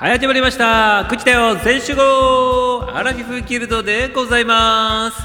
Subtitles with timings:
[0.00, 1.06] はい始まりました。
[1.10, 5.20] 口だよ全集合アラフィフギルドでございます。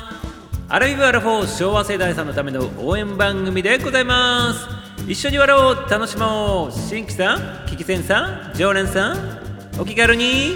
[0.67, 4.67] アラフィフアラフォー昭和世代さんのための応援番組でございます。
[5.07, 5.87] 一緒に笑おう。
[5.87, 6.71] 楽しもう。
[6.71, 10.53] 新規さんキキセンさん常連さんお気軽に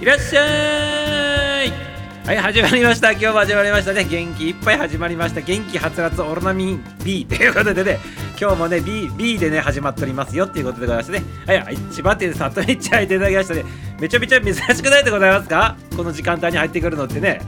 [0.00, 1.70] いらっしゃい。
[2.24, 3.10] はい始まりました。
[3.12, 4.04] 今日も始まりましたね。
[4.04, 5.42] 元気いっぱい始まりました。
[5.42, 7.98] 元気はつらつオロナミン B ということでね。
[8.40, 11.24] 今日もね B, B でね始まっておりますよっていうことでございましてね。
[11.62, 13.64] はい一番手で里見ちゃいていただきましたね
[14.00, 15.76] めちゃめちゃ珍しくないでございますか？
[15.96, 17.40] この時間帯に入ってくるのってね。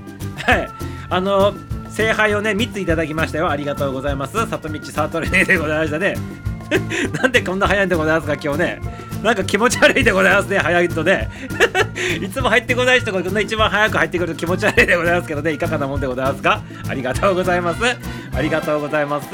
[0.44, 0.68] はい。
[1.08, 1.54] あの
[1.88, 3.48] 聖杯をね3ついただきましたよ。
[3.50, 4.32] ありがとうございます。
[4.46, 6.14] 里道里ねでございましたね。
[7.20, 8.80] なんでこんな早いんでございますか今日ね。
[9.22, 11.28] なんか気持ち悪いでございますね早いとね。
[12.20, 15.52] いつも入ってこない人がこんな一番早く入ってくると気持ち悪いでございますけどね。
[15.52, 16.62] いかがなもんでございますか？
[16.88, 17.80] ありがとうございます。
[18.34, 19.28] ありがとうございます。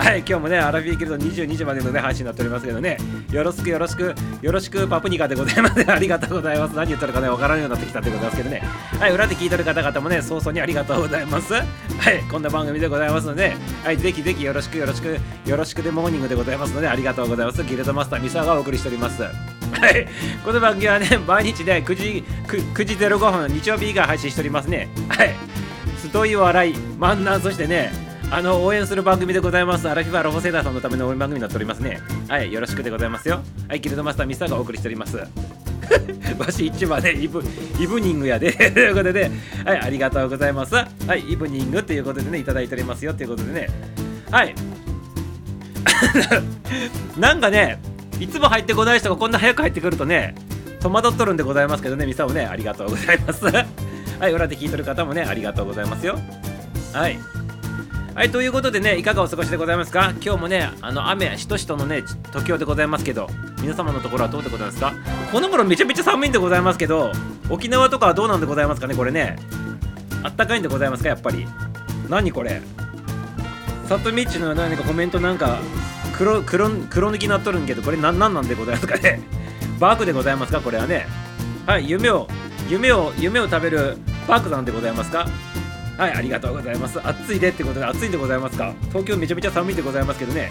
[0.00, 2.96] はい今日もねアラフィーギルド22時までのね配信になっておりますけどね。
[3.30, 5.84] よろしくよろしくよろしくパプニカでございます。
[5.92, 6.74] ありがとうございます。
[6.74, 8.62] 何言ってるかねわからんようになってきたでございますけどね。
[8.98, 11.52] はい裏で聞いてる方々もね早々にありがとうございます。
[11.52, 11.66] はい
[12.30, 13.54] こんな番組でございますので。
[13.84, 17.62] はいぜひぜひよろしくよろしくよろしくでモーニングでございますのでありがとうございます。
[17.62, 19.22] ギルドマスターミサがお送りしております。
[19.22, 20.08] はい
[20.42, 24.88] この番組はね毎日ね9時 9, 9時05分日曜日が配信しておりますね。
[25.10, 25.34] はい
[25.98, 29.88] ストイ笑い万難そしてねあの応援する番組でございます。
[29.88, 32.00] アラフィフアロフォセダーさんのための応援番組になっておりますね。
[32.28, 33.40] はいよろしくでございますよ。
[33.68, 35.16] はいギルドマスターミサがお送りしております。
[36.38, 37.42] わし一番ねイブ
[37.80, 38.52] イブニングやで。
[38.72, 39.30] ということで。
[39.64, 40.76] はいありがとうございます。
[40.76, 40.86] は
[41.16, 43.68] いイブニングということでねいただいておりますよということでね。
[44.30, 44.54] はい。
[47.18, 47.80] なんかね
[48.20, 50.36] いつも入ってこない人がこんな早く入ってくるとね
[50.80, 52.46] 戸惑っとるんでございますけどねミサをね。
[52.46, 53.44] ありがとうございます。
[53.44, 56.16] はい裏で聞いてる方もねありがとうございますよ。
[56.92, 57.18] はい。
[58.20, 60.12] はいということでねいかがお過ごしでございますか？
[60.22, 62.02] 今日もねあの雨しとしとのね
[62.34, 63.30] 時用でございますけど
[63.62, 64.92] 皆様のところはどうでございますか？
[65.32, 67.12] この頃めちゃめちゃ寒いんでございますけど
[67.48, 69.36] 沖縄とかはどうなんでございますかねこれね。
[70.22, 71.08] あったかいんでございますか？
[71.08, 71.46] やっぱり。
[72.10, 72.60] 何これ？
[73.88, 75.58] サトミッチの何かコメントなんか
[76.12, 79.22] 黒黒黒抜きになっとるんけどこれ何なんなんでございますかね？
[79.80, 80.60] バークでございますか？
[80.60, 81.06] これはね。
[81.66, 82.28] はい夢を
[82.68, 83.96] 夢を夢を食べる
[84.28, 85.26] バークなんでございますか？
[86.00, 86.98] はいありがとうございます。
[87.06, 88.72] 暑いでってことで暑いんでございますか？
[88.88, 90.50] 東京めちゃめちゃ寒いんでございますけどね。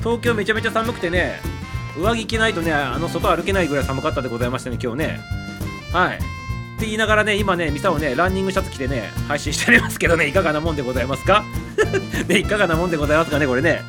[0.00, 1.40] 東京めちゃめちゃ寒くてね
[1.98, 5.20] 上着着ないとねあの外歩けないぐらい寒かったでございましたね今日ね。
[5.92, 6.16] はい。
[6.16, 11.42] って言いながらね今ねミサをねランニングシャツ着てね配信しておりますけどねいかがなもんでございますか？
[12.28, 13.82] ねいかがなもんでございますかねこれね。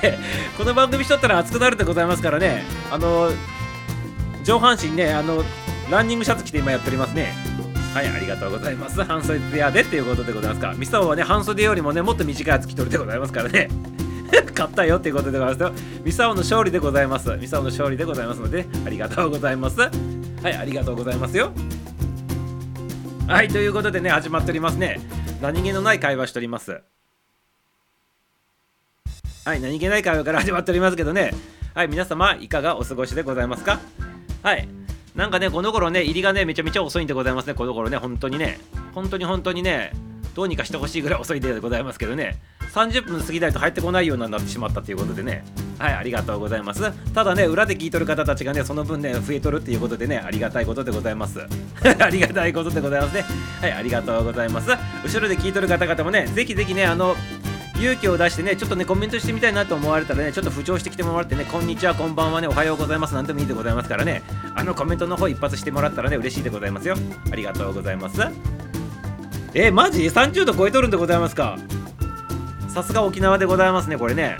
[0.00, 0.16] で
[0.56, 2.62] この番組しとったら熱くなるでございますからね。
[2.92, 3.32] あの
[4.44, 5.44] 上半身ねあの
[5.90, 7.34] ランニングシャツ着て今やっておりますね。
[7.94, 9.02] はいありがとうございます。
[9.02, 13.68] 半袖やでっていうことでございますかミサオはね半袖よりもねもっと短いやつ着とるでございますからね。
[14.54, 16.00] 買ったよっていうことでございますよ。
[16.04, 17.30] ミサオの勝利でございます。
[17.36, 19.80] ミサオの勝利でございますのでありがとうございます。
[19.80, 19.90] はい
[20.56, 21.52] ありがとうございますよ。
[23.26, 25.00] はいということでね始まっておりますね。
[25.40, 26.80] 何気のない会話しております。
[29.44, 31.32] はい何気ない会話から始まっておりますけどね。
[31.74, 33.80] はい皆様いかがお過ごしでございますか？
[34.42, 34.77] はい。
[35.18, 37.54] なんかねこの頃ね入りがねめちゃめちゃ遅いんでございますね。
[37.54, 38.60] この頃ね本当にね。
[38.94, 39.92] 本当に本当にね
[40.36, 42.40] どうにかしてほしいぐらい遅いでございますけどね。
[42.72, 45.42] 30分過ぎないと入ってこないようになってしまったということでね。
[45.76, 46.92] はいありがとうございます。
[47.12, 51.40] ただね裏で聞いとる方たちがねその分ね増えとるっていうことでねありがたいことでございます。
[51.98, 53.24] ありがたいことでございますね。
[53.60, 54.70] はいありがとうございます。
[55.04, 57.16] 後ろで聞いとる方々もねぜひぜひねあの
[57.78, 64.22] 勇気を出してねちょっとねコメントしてみたいなと思われたらねちょっと浮上してきてもらってねこんにちはこんばんはねおはようございますなんでもいいでございますからね
[64.56, 66.96] あのコメントの方一発してもらったらね嬉しいでございますよ。
[67.30, 68.20] ありがとうございます。
[69.54, 71.56] えー、マジ？30度超えとるんでございますか？
[72.68, 74.36] さすが沖縄でございますねこれね。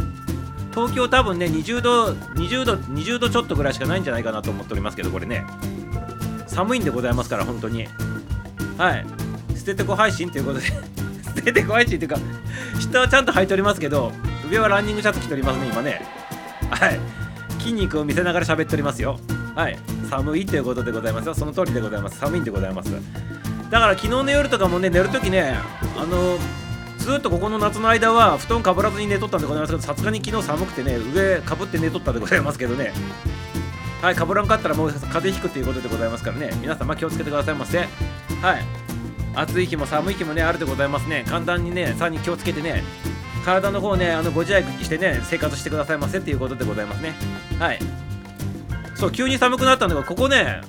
[0.72, 5.46] 東京多分ね20度20度20度ちょっとぐらいしかないんじゃないかなと思っておりますけどこれね。
[6.46, 7.86] 寒いんでございますから本当に。
[8.76, 9.06] はい。
[9.56, 10.66] 捨ててこ配信ということで。
[11.38, 12.18] 捨ててこ配信というか
[12.80, 14.12] 下はちゃんと履いておりますけど
[14.50, 16.02] 上はランニングシャツ着ておりますね今ね。
[16.70, 17.00] はい。
[17.60, 19.18] 筋肉を見せながら喋っておりますよ。
[19.54, 19.78] はい。
[20.08, 21.34] 寒いということでございますよ。
[21.34, 22.18] その通りでございます。
[22.18, 22.90] 寒いんでございます。
[23.70, 25.56] だから昨日の夜とかもね寝るときね
[25.96, 26.38] あの
[26.98, 32.92] ずっとここの夏の間は布団かぶらずに寝とったんでございますけどさすがに昨日寒くてね上かぶって寝とったでございますけどね。
[34.00, 36.50] はいかぶらんかったらもう風邪ひくということでございますからね。
[36.60, 37.78] 皆様気をつけてくださいませ。
[37.78, 38.87] はい。
[39.38, 41.24] 暑い日も寒い日もねあるでございますね。
[41.28, 42.82] 寒暖にねさらに気をつけてね
[43.44, 47.14] 体の方ねあのご自愛してね生活してくださいませっていうことでございますね。
[47.58, 47.78] はい。
[48.96, 50.60] そう急に寒くなったんだけどここね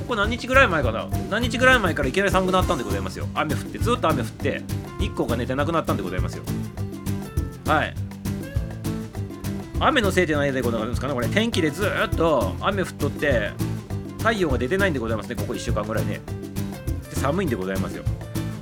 [0.00, 1.08] ここ何日ぐらい前かな？
[1.28, 3.28] 何日ぐらい前からいきなり寒くなったんでございますよ。
[3.34, 4.62] 雨降ってずっと雨降って
[4.98, 6.44] 日光が寝てなくなったんでございますよ。
[7.66, 7.94] はい。
[9.78, 11.28] 雨のせいじゃないでございますかねこれ。
[11.28, 13.50] 天気でずっと雨降っとって
[14.18, 16.20] 太陽が出てないんでございますねここ1週間ぐらいね。
[17.16, 18.04] で寒いんでございますよ。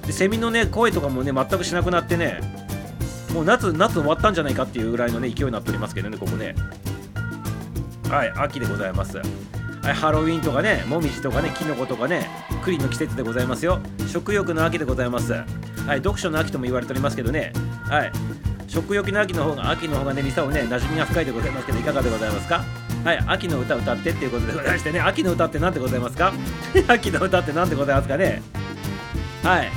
[0.07, 2.41] でセミのね声とかもね全くしなくなってね
[3.33, 6.55] もう夏夏終わったんじゃないかっていうぐらいのね勢いになっておりますけどねここね。
[8.09, 9.21] はい秋でございます。
[9.83, 12.29] ハロウィンとかねもみじとかねキノコとかね
[12.65, 13.81] 栗の季節でございますよ。
[14.07, 15.33] 食欲の秋でございます。
[15.33, 15.45] は
[15.95, 17.53] い読書の秋とも言われておりますけどね。
[17.89, 18.13] はい
[18.69, 22.65] 食欲の秋の方が秋の方がねミサをね馴染みが深いでございますけどいかがでございますか？
[23.05, 26.33] はい秋の歌歌ってっていうことでございましてね秋の歌って何でございますか？
[26.89, 28.43] 秋の歌って何でございますかね？
[29.43, 29.71] はい。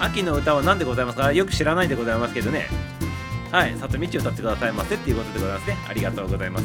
[0.00, 1.32] 秋の歌は何でございますか？
[1.32, 2.68] よく知らないでございますけどね。
[3.52, 5.76] はい里道歌ってくださいませっていうことでございますね。
[5.88, 6.64] ありがとうございます。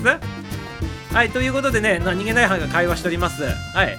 [1.14, 3.44] はいということでね何気ない範囲が会話しております。
[3.44, 3.50] は
[3.84, 3.98] い。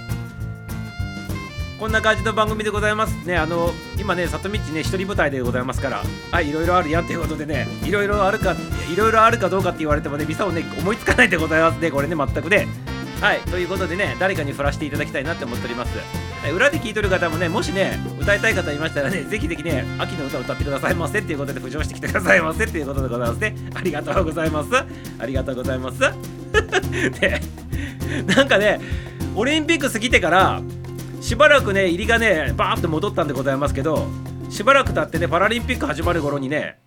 [1.83, 3.35] こんな感じの番組でございますね。
[3.35, 6.01] あの、今ね、里道ね、一人舞台でございますから、
[6.31, 8.55] はい、いろいろあるやんということでね、いろいろあるか、
[8.89, 12.69] いろいろあるかどうかって言われてもね、ビザをね、思いつかないでございますね、これね、全くね。
[13.19, 15.91] はい、ということでね、誰かに振らせていただきたいなって思っております。
[16.55, 23.55] 裏で聴いとる方もね、もしね、歌いたい方いましたらね、ぜひぜひね、秋の歌を歌ってくださいませっていうことで浮上してきてくださいませっていうことでございますね。
[23.75, 24.69] ありがとうございます。
[25.19, 25.99] ありがとうございます。
[27.19, 27.41] で
[28.25, 28.79] なんかね、
[29.35, 30.61] オリンピック過ぎてから、
[31.23, 34.07] しばらくね入りがねバーッと戻ったんでございますけど
[34.49, 36.79] しばらく経ってねパラリンピック始まる頃にね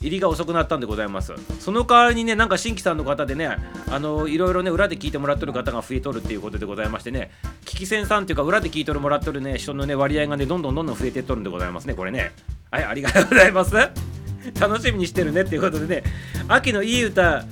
[0.00, 1.32] 入りが遅くなったんでございます。
[1.60, 3.56] その代わりにねなんか新規さんの方でね
[3.88, 7.30] あのいろいろね裏で聞いてもらってる方が増えとるっていうことでございましてね
[7.64, 12.32] 聞き戦さんっていうか裏で聞いてもらってるね人のね割合がねどんどんどんどん増えてっとるんでございますねこれね。
[12.70, 13.74] はいありがとうございます。
[14.60, 16.02] 楽しみにしてるねっていうことでね
[16.48, 17.44] 秋のいい歌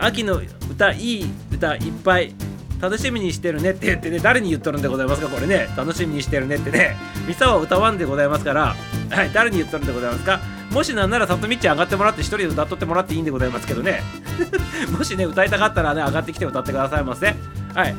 [0.00, 0.40] 秋の
[0.70, 2.34] 歌いい歌いっぱい
[2.80, 5.68] 楽しみにしてるねって言ってね誰に言っとるんでございますかこれね。
[5.76, 6.96] 楽しみにしてるねってね。
[7.26, 8.74] ミサは歌わんでございますから。
[9.10, 10.40] はい誰に言っとるんでございますか。
[10.72, 14.02] もしなんなら里道上がってもらって一人で歌っとってもらっていいんでございますけどね。
[14.96, 17.34] もしね歌いたかったらね上がってきて歌ってくださいませ
[17.74, 17.94] はい。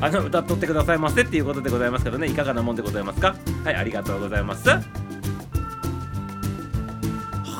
[0.00, 2.28] あの歌っとってくださいませっていうことでございますけどね。
[2.28, 3.34] いかがなもんでございますか？
[3.64, 4.68] はいありがとうございます。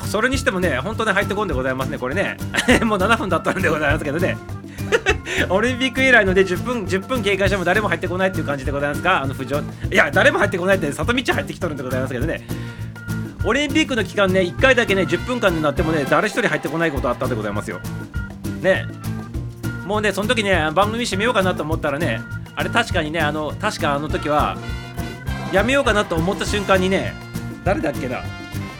[0.09, 2.37] それにしてもね本当ね入ってこんでございますねこれね。
[2.85, 4.37] もう7分だったんでございますけどね。
[5.49, 12.45] オリンピック以来ので10分10分経過しても誰も入ってこないっていう感じでございますかあの浮上いや誰も入ってこないって里道入ってきとるんでございますけどね。
[13.45, 17.79] オリンピックの期間ね1回だけね10分間になってもね誰一人入ってこないことあったんでございますよ。
[18.61, 18.85] ね。
[19.85, 22.21] もうねその時ね番組締めようかなと思ったらね
[22.55, 24.57] あれ確かにねあの確かあの時は
[25.51, 27.13] やめようかなと思った瞬間にね
[27.65, 28.19] 誰だっけな？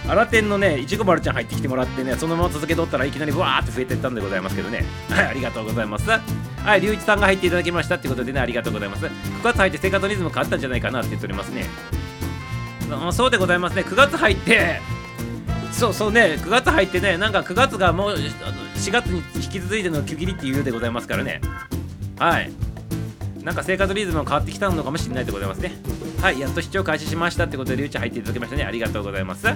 [0.06, 4.84] 新天のねいちご丸ちゃん入ってきてもらってねそのまま続けとったらいきなりわーって増えてったんでございますけどね。
[5.10, 6.10] はいありがとうございます。
[6.10, 9.06] はい龍一さんが入っていただきましたってことでねありがとうございます。
[9.06, 9.12] 9
[9.44, 11.66] 月入って生活リズム変わったんじゃないかなって言っておりますね。
[13.12, 13.84] そうでございますね。
[13.84, 14.82] 9月入って
[15.72, 16.38] そうそうね。
[16.40, 21.42] 9月入ってねなんか9月がもう4月に引き続いての区切りっていうようでございますからね。
[22.20, 22.52] はい。
[23.42, 25.72] なんか生活リズムが変わってきたのかもしれないでございますね。
[26.22, 28.64] はいやっと視聴開始しましたってことでリュウちゃん入っていただきましたね。
[28.64, 29.48] ありがとうございます。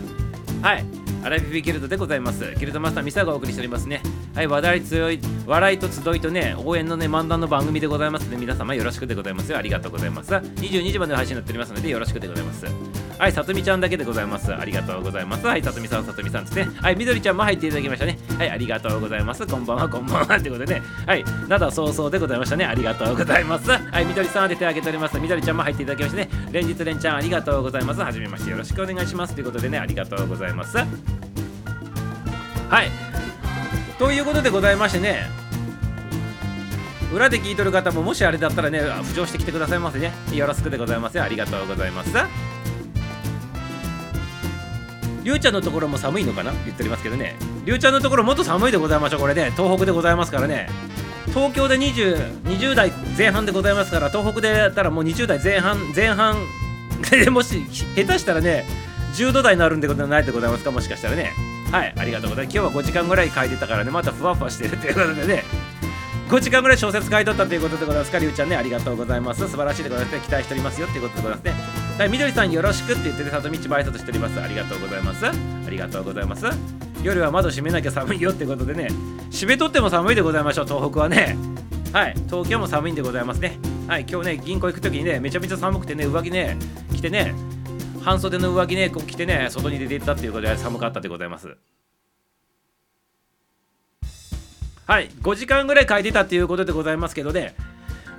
[0.61, 0.85] はい。
[1.23, 2.53] アラビビキルドでございます。
[2.57, 4.01] キルトマスターミサがお送りしておりますね。
[4.33, 9.57] はい話題強い笑いと集いとね応援のね漫談の番組でございますので皆様よろしくでございますよ。
[9.57, 10.31] ありがとうございます。
[10.33, 12.65] 22時までの配信になっておりますのでよろしくでございます。
[13.19, 14.53] はい、さとみちゃんだけでございます。
[14.53, 15.45] ありがとうございます。
[15.45, 16.69] はい、さとみさん、さとみさんですね。
[16.79, 18.17] はい、みどりちゃんも入っていただきましたね。
[18.37, 19.47] はい、ありがとうございます。
[19.47, 20.39] こんばんは、こんばんは。
[20.39, 22.65] ということでね、はい、なだそうそうでございましたね。
[22.65, 23.71] ありがとうございます。
[23.71, 25.19] はい、みどりさんで手を挙げております。
[25.19, 26.29] みどりちゃんも入っていただきましたね。
[26.51, 28.01] 連日連ちゃん、ありがとうございます。
[28.01, 29.33] はじめまして、よろしくお願いします。
[29.33, 30.77] ということでね、ありがとうございます。
[30.77, 30.85] は
[32.83, 32.91] い。
[33.97, 35.25] ということでございましてね、
[37.11, 40.11] 裏で聞いとる方ももしあれだったらね、浮上してきてくださいませね。
[40.33, 41.19] よろしくでございます。
[41.19, 42.11] ありがとうございます。
[45.27, 46.53] りゅうちゃんのところも寒いのかな？
[46.63, 47.35] 言っておりますけどね。
[47.65, 49.19] りゅうちゃんのところもっと寒いでございましょう。
[49.19, 50.69] これね、東北でございますからね。
[51.33, 56.37] 東京で20、20代前半でございますから、東北でやったらもう20代前半、前半
[57.33, 58.65] もし下手したらね、
[59.15, 61.33] 10度台になるんでことないでございますか、もしかしたらね。
[61.73, 62.57] はい、ありがとうございます。
[62.57, 65.43] 今日は5時間ぐらい書いてたからね、またふわふわしてるということでね。
[66.29, 69.41] 5時間ぐらい小説書いとったということでございますか、りゅうちゃんね、ありがとうございます。
[69.49, 70.17] 素晴らしいでございます。
[70.21, 71.45] 期待しておりますよということでございます
[71.81, 71.86] ね。
[71.97, 74.39] はい、みどりさんよろしくって言ってね、里道も挨拶しております。
[74.39, 75.25] ありがとうございます。
[75.25, 75.31] あ
[75.67, 76.45] りがとうございます。
[77.01, 78.89] 夜は窓閉めなきゃ寒いよってことでね、
[79.31, 81.35] 閉めとっても寒いでございましょう、東北はね。
[81.91, 83.57] はい、東京も寒いんでございますね。
[83.87, 86.55] はい、今日ね、銀行行くときにね、めちゃめちゃ寒くてね、上着ね、
[86.93, 87.33] 着てね、
[88.03, 91.57] 半袖の上着ね、こう着てね、外に出て行ったっていうことで寒かったでございます。
[94.85, 97.55] はい、5時間ぐらい書いてたっていうことでございますけどね、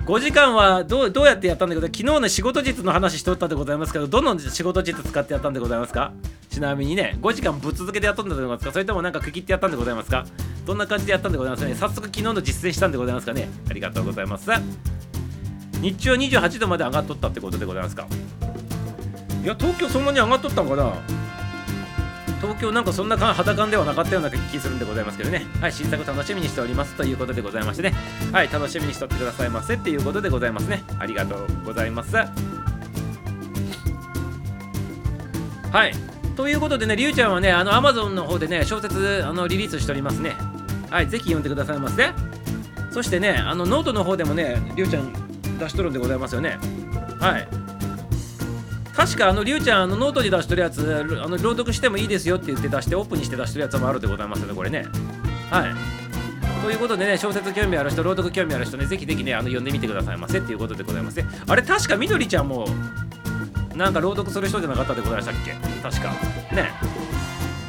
[0.05, 6.13] 5時間はどうどうやってやったんだけど、昨日ね、仕事術の話しとったでございますけど、どの仕事術使ってやったんでございますか？
[6.49, 8.71] ちなみにね5時間ぶっ続けてやったんでございますか？
[8.71, 10.25] それともなんか区切ってやったんでございますか？
[10.65, 11.75] どんな感じでやったんでございますかね？
[11.75, 13.47] 早速昨日の実践したんでございますかね？
[13.69, 14.49] ありがとうございます。
[15.81, 18.07] 日中は28度まで上がっとったってことでございますか？
[19.43, 21.18] いや東京そんなに上がっとったんかな？
[22.41, 25.45] 東京なんかそんな肌感ではなかったような気するんでございますけどね。
[25.61, 26.95] はい新作楽しみにしております。
[26.95, 27.93] ということでございましてね。
[28.31, 30.83] はい楽しみにしとってくださいませっていうことでございますね。
[30.99, 32.15] ありがとうございます。
[32.15, 32.27] は
[35.85, 35.93] い。
[36.35, 40.35] ということでねりゅうちゃんはねあの Amazon の方でね小説あのリリースしておりますね。
[40.89, 42.09] はいぜひ読んでくださいませ。
[42.91, 45.11] そしてねあのノートの方でもねりゅうちゃん
[45.59, 46.57] 出しとるんでございますよね。
[47.19, 47.68] はい。
[48.99, 50.81] 確かあのりゅうちゃんあのノートに出しとるやつ
[51.23, 54.53] あの朗読してもいいですよって言って出してオープンにして出してるやつもあるでございますよね。
[54.53, 54.85] これね
[55.49, 56.61] はい。
[56.61, 62.67] ということでね小説興味ある人朗読興味ある人ねぜひぜひねあの読んでみてくださいませっていうことでございますねあれ確かみどりちゃんも
[63.73, 65.53] なんか朗読する人じゃなかったでございましたっけ？
[65.81, 66.11] 確か。
[66.53, 66.69] ね。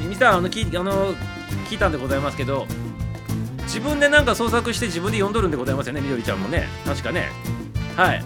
[0.09, 1.15] みさんあの聞あの
[1.69, 2.67] 聞いたんでございますけど
[3.63, 6.67] 自分でなんか創作して自分で読んどるんでございますよねみどりちゃんもね。
[6.85, 7.29] 確かね。
[7.95, 8.25] はい。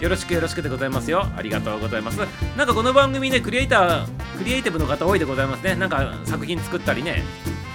[0.00, 2.18] よろしくよろしくでございますよありがとうございます
[2.56, 7.22] なんかこの番組ねクリエイタークリエイティブの方多いでございますねなんか作品作ったりね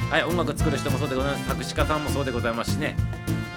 [0.10, 2.96] はい音楽作る人もそうでございます作詞家さんもそうでございますしね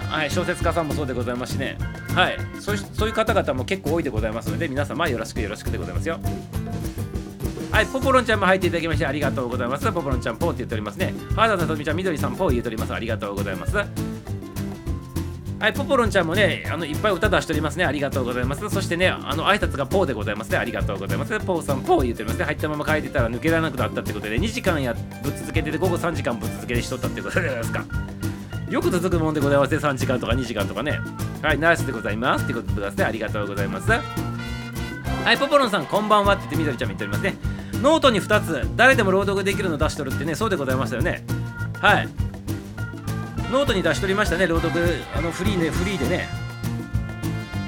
[0.07, 1.77] はい小説家さんもそうでございますしね
[2.13, 6.19] はいそういう方々も結構多いでございますので皆様よろしくよろしくでございますよ
[7.71, 9.85] はい、ポポロンちゃんも入っていただきましてありがとうございます。
[9.91, 11.13] ポポロンちゃん、ポーって言っておりますね。
[11.35, 12.93] 原田さとみちゃん、みどりさん、ポー言っております。
[12.95, 14.08] ありがとうございます。
[15.59, 17.83] はい、ポポロンちゃんもね、あのいっぱい歌出しておりますね。
[17.83, 18.69] ありがとうございます。
[18.69, 20.57] そしてね、あの挨拶がポーでございますね。
[20.57, 21.37] ありがとうございます。
[21.41, 22.45] ポーさん、ポー言っておりますね。
[22.45, 27.83] 入ったまま書いてたら抜けられなくなったってことで、2時間やぶっ続けてて、午後3時間ぶっ続けてしとったってことじゃないですか。
[28.69, 29.77] よく続くもんでございますね。
[29.79, 30.97] 3時間とか2時間とかね。
[31.41, 32.45] はい、ナイスでございます。
[32.45, 33.03] ってことでございますね。
[33.03, 33.91] ありがとうございます。
[33.91, 37.59] はい、ポポロンさん、こんばんはって言ってみどりちゃんも言っておりますね。
[37.81, 41.23] ノートに2つ誰でも朗読できるの出しとるってねそうでございましたよね
[41.81, 42.28] はい
[43.51, 44.47] ノートに出しとりましたね。
[44.47, 44.79] 朗読
[45.15, 46.29] あのフリーでフリーでね。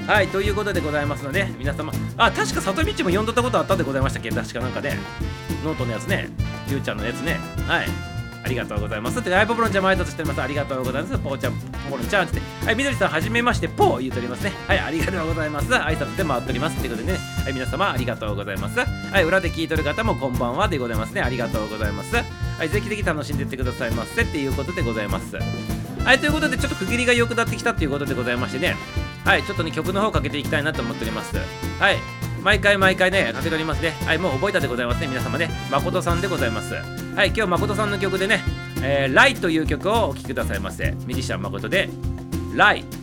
[0.08, 1.92] はいということでございますので皆様。
[2.18, 4.30] あ確か里道も読んどったことあったんでございましたっけ？
[4.30, 4.98] 確かなんかね。
[5.64, 6.30] ノートのやつね。
[6.68, 7.40] ゆうちゃんのやつね。
[7.68, 8.11] はい。
[8.44, 9.20] ありがとうございます。
[9.20, 10.42] って、はい、ポポロンちゃんも挨拶してます。
[10.42, 11.18] ありがとうございます。
[11.20, 11.60] ポーちゃん、ポ
[11.92, 12.42] ポロンちゃんって。
[12.66, 14.54] はい、みどりさん、はじめまして、ポー言うておりますね。
[14.68, 15.72] はい、ありがとうございます。
[15.72, 16.78] 挨拶で回っております。
[16.78, 18.80] ということでね、はい、皆様、ありがとうございます。
[18.80, 21.22] はい、裏で聞いてる方もこんばんはでございますね。
[21.22, 22.16] ありがとうございます。
[22.16, 25.38] はい、ぜひぜひ楽しんでいってくださいませっていうことでございます。
[26.04, 28.76] はい、ということで、ちょっと区切りが良くなってきたということでございましてね、
[29.24, 31.36] はい、ちょっとね、曲の方かけていきたいなと思っております。
[31.80, 31.98] はい、
[32.44, 33.92] 毎回毎回ね、かけておりますね。
[34.06, 35.50] はい、もう覚えたでございますね、皆様ね。
[35.70, 36.74] 誠さんでございます。
[36.74, 38.44] はい、今日誠さんの曲でね、
[38.82, 40.92] えー、ライという曲をお聴きくださいませ。
[40.92, 41.90] ミュージシャン誠で、
[42.56, 43.01] ライ。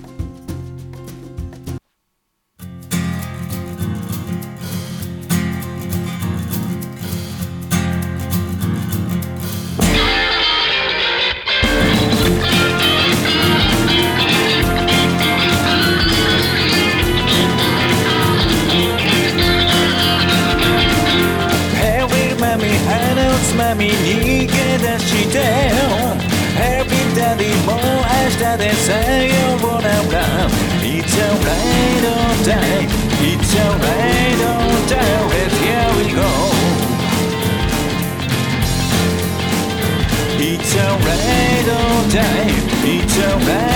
[42.09, 43.69] いつま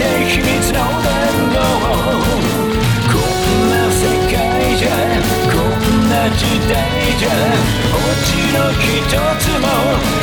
[0.00, 1.09] で秘密の音
[6.36, 6.78] 時代
[7.18, 7.28] じゃ
[7.90, 9.66] 落ちの一つも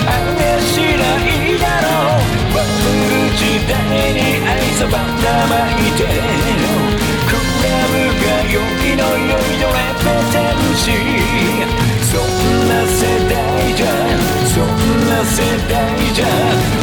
[0.06, 3.74] あれしないだろうバブル時代
[4.14, 6.00] に愛想ばたまいて
[7.28, 7.34] ク
[7.64, 10.86] ラブが良きの酔いのエペテンシ
[12.04, 12.24] そん
[12.70, 13.36] な世代
[13.76, 13.86] じゃ
[14.48, 14.66] そん
[15.10, 15.36] な世
[15.68, 15.76] 代
[16.14, 16.26] じゃ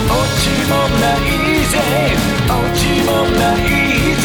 [0.08, 1.72] 落ちもないぜ
[2.46, 3.58] 落ちもない
[4.20, 4.24] ぜ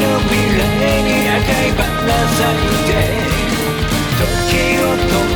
[0.00, 1.82] の未来に赤い花
[2.28, 2.90] 咲いて
[4.18, 5.27] 時を止め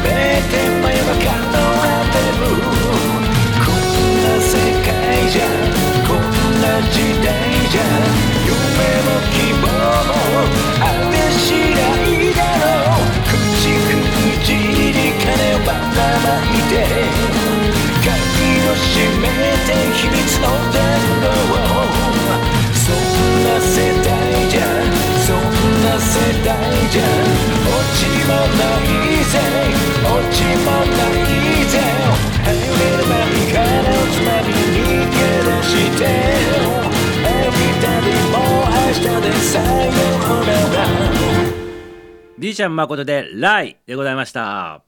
[42.62, 44.82] ちゃん誠でライでございました。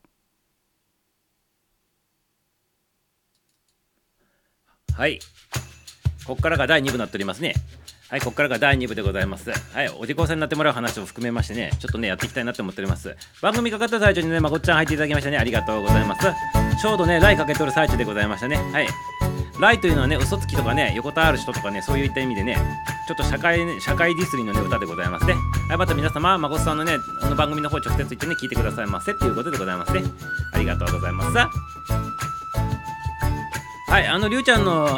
[4.96, 5.18] はい。
[6.24, 7.54] ここからが第2部になっておりますね。
[8.14, 9.50] はい、ここからが第2部でございます。
[9.50, 13.16] はい、お利口さんになってもらう話を含めましてね、ちょっとね、やっていきたいなと思っております。
[13.42, 16.24] 番組かかった最中にね、まこっちゃん入っていただきましたね、ありがとうございます。
[16.80, 18.54] ちょうどね、ライかけとる最中でございましたね。
[18.54, 18.86] はい。
[19.58, 22.56] ライというのはね、嘘つきとかね、横たわる人とかね、そういった意味でね、
[23.08, 25.34] ちょっと社会、社会ディスリーのね、歌でございますね。
[25.68, 30.04] はい、また皆様、まこさんのね、あの番組の方直接行ってね、聞いてくださいませっていうことでございますね。
[30.52, 32.33] ありがとうございます。
[33.94, 34.88] はい、あの、りゅうちゃんの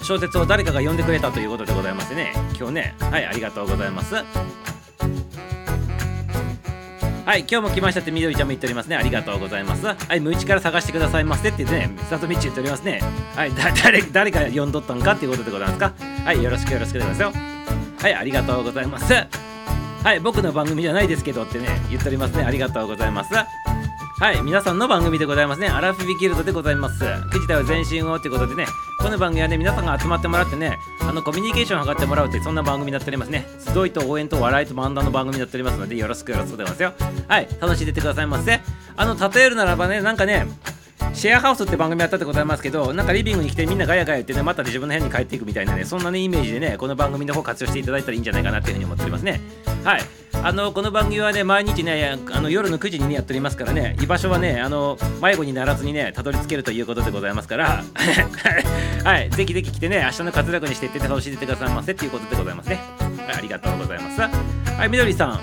[0.00, 2.32] 小説を誰かが読んでくれたということでございましてね。
[2.58, 4.14] 今日ねはいありがとうございます。
[4.14, 4.22] は
[7.36, 8.96] い今日も来ましたってみどりちゃんも言っておりますね。
[8.96, 9.84] ありがとうございます。
[9.84, 13.02] はい無一から探してくださいませってね里道言っておりますね。
[13.36, 13.52] はい
[13.84, 15.92] 誰誰が読んどったんかっていうことでございますか。
[16.24, 17.42] はいよろしくよろしくでございますよ。
[18.00, 19.12] はいありがとうございます。
[19.12, 22.44] はい僕の番組じゃないですけどってね言っておりますね。
[22.44, 23.34] ありがとうございます。
[24.20, 25.68] はい、皆さんの番組でございますね。
[25.68, 27.02] アラフィビギルドでございます。
[27.02, 28.66] 9時台は全身をということでね、
[28.98, 33.46] この番組はね、皆さんが集まってもらってね、あのコミュニケーションを図ってもらうという、そんな番組になっておりますね。
[33.72, 36.92] 集いと応援と笑いと漫談の番組になっておりますので、よろしくよろしくお願いしますよ。
[37.28, 38.60] はい、楽しんでてくださいませ。
[38.94, 40.46] あの、例えるならばね、なんかね、
[41.12, 49.40] シェアハウスって番組やったってございますけど、なんかリビングに来てみんなガヤガヤ言ってね、またで自分の部屋に帰っていくみたいなね、そんなね、イメージでね、この番組の方活用していただいたらいいんじゃないかなっていうふうに思っておりますね。
[49.84, 50.02] はい。
[50.42, 57.84] あのこの番組はね毎日ねあの夜の9時にねやっておりますからね居場所はねあの迷子にならずにねたどり着けるということでございますから。
[59.04, 59.28] はい。
[59.30, 62.80] ぜひぜひ来てね明日の活躍にしていって楽しんでてくださいませっていうことでございますね、
[63.26, 64.20] はい、ありがとうございます。
[64.20, 65.40] はいみどりさん。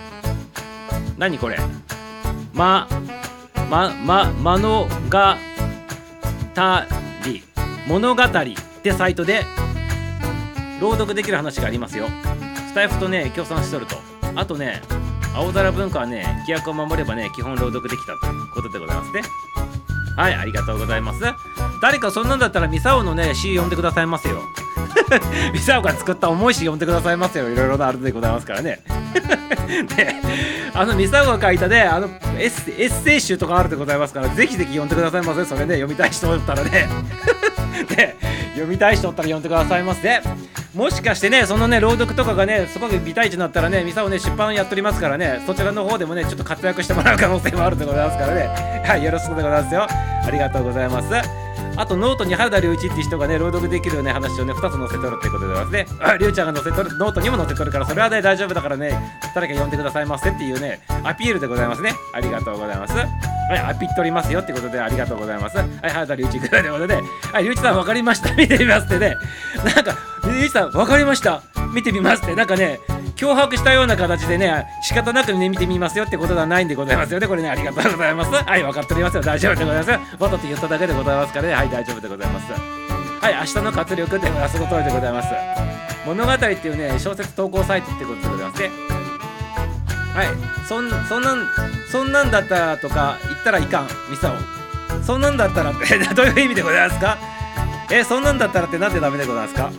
[1.17, 1.59] 何これ？
[2.53, 2.87] ま
[3.69, 5.37] まままのが
[6.53, 6.85] た
[7.25, 7.43] り
[7.87, 8.29] 物語っ
[8.81, 9.43] てサイトで
[10.79, 12.07] 朗読できる話がありますよ。
[12.69, 13.95] スタイフとね協賛しとると。
[14.35, 14.81] あとね
[15.35, 18.27] 青空文化はね規約を守ればね基本朗読できたと。
[18.27, 19.21] いうことでございますね。
[20.15, 21.19] はいありがとうございます。
[21.81, 24.41] 誰かそんなんだったらミサオのね詩読んでくださいますよ。
[25.53, 27.49] ミサオが作った重い詩読んでくださいますよ。
[27.49, 28.79] いろいろなあるでございますからね。
[29.95, 30.15] で
[30.73, 32.07] あのミサオが書いたねあの
[32.37, 36.87] エッエッセイ集とかあるでございますからぜひぜひ読んでくださいませそれね読みたい人だったらね。
[37.95, 38.15] で
[38.53, 40.21] 読みたい人だったら読んでくださいませ
[40.73, 48.83] もしかしてねそのね朗読とかがねすごく美体値になったらねミサオね出版やっておりますからねそちらの方でもねちょっと活躍してもらう可能性もあるでございますからね。
[48.85, 49.87] はいよろしくでございますよ。
[49.89, 51.46] ありがとうございます。
[51.77, 58.99] あとノートに原田隆一っていう人がね朗読できるよね話をね2つ載せとるってことでございますねありゅうちゃんが載せとるノートにも載せとるからそれはね大丈夫だからね
[59.35, 62.93] 誰か呼んでくださいませっていうねアピールでございますねありがとうございます
[63.47, 65.57] はい、アピっとりますよってことでありがとうございます。
[65.57, 68.35] はい、原田隆一くらいということで、はい、隆一さん分かりました。
[68.35, 69.15] 見てみますってね。
[69.73, 69.95] なんか、
[70.27, 71.41] 隆一さん分かりました。
[71.73, 72.35] 見てみますって。
[72.35, 72.79] なんかね
[73.15, 77.27] 脅迫したような形でね仕方なくね見てみますよってことではないんでございますよね。
[77.27, 78.31] これねありがとうございます。
[78.31, 79.21] はい分かっておりますよ。
[79.23, 79.99] 大丈夫でございますよ。
[80.19, 81.33] わざと言っただけでございます。
[81.33, 82.51] からねはい大丈夫でございます。
[82.51, 85.29] はい明日の活力ってあその通りでございます。
[86.05, 88.69] 物語っていうね小説投稿サイトってことでございますね。
[90.13, 90.27] はい
[90.67, 91.47] そんそんなん
[91.91, 93.87] そんなんだったらとか言ったらいかん。
[94.09, 95.03] ミサオ。
[95.03, 97.17] そんなんだったらって どういう意味でございますか？
[97.91, 99.71] えそんなんだったらってなんでダメでございますか？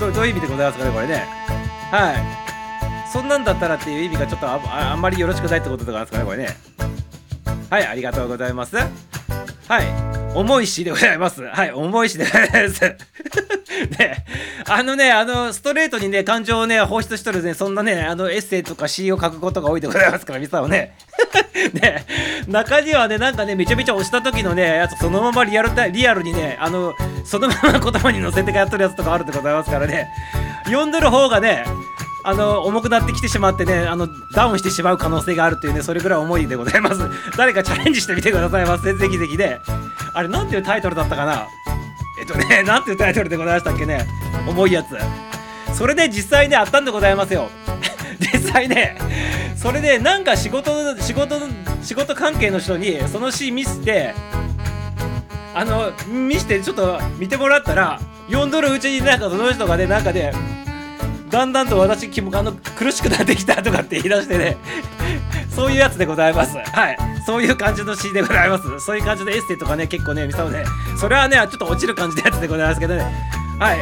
[0.00, 1.26] どういう意味でございますかねこれね。
[1.90, 2.42] はい。
[3.12, 4.58] そんなんだったらっていう意味がちょっとあ
[4.92, 6.56] あんまりよろしくないってことでございますかねこれね。
[7.68, 8.76] はいありがとうございます。
[8.76, 8.82] は
[9.82, 10.21] い。
[10.34, 11.42] 重い詩でございます。
[11.42, 12.82] はい重い詩でございます。
[13.98, 14.24] ね
[14.68, 20.96] あのねあのストレートにね感情をね放出しとるねそんなねあのエッセイとか詩を書くことが多いでございますからミサをね。
[21.74, 22.04] ね
[22.48, 30.08] 中にはねなんかねめちゃめちゃ押した時のねやつそのままリアルタリアルにねあのそのまま言葉に載せてやっとるやつとかあるでございますからね。
[30.64, 31.64] 読んでる方がね
[32.24, 37.00] あの重くなってきてしまってねあのダウンしてしまう可能性があるというねそれぐらい重いでございます。
[37.36, 39.60] 誰かチャレンジしてみてくださいませぜひぜひね。
[40.14, 41.46] あれなんていうタイトルだったかな？
[42.20, 44.06] えっとね なんていうタイトルでございましたっけね？
[44.46, 44.86] 重いやつ。
[45.76, 47.50] それで実際ねあったんでございますよ。
[48.20, 48.98] 実際ね
[49.56, 51.40] それでなんか仕事仕事
[51.82, 54.14] 仕事関係の人にそのシーン見せて
[55.54, 60.32] あの見してちょっと見てもらったら読んどるうちになんかその人がねなんかね
[61.32, 64.58] だんだんと私気もあの苦しくなってきたとかって言い出してね。
[65.48, 66.58] そういうやつでございます。
[66.58, 66.98] はい。
[67.24, 68.80] そういう感じの詩でございます。
[68.80, 70.64] そういう感じのエッセイとかね結構ね見そうね
[71.00, 73.02] それはねちょっと落ちる感じのやつでございますけどね。
[73.58, 73.78] はい。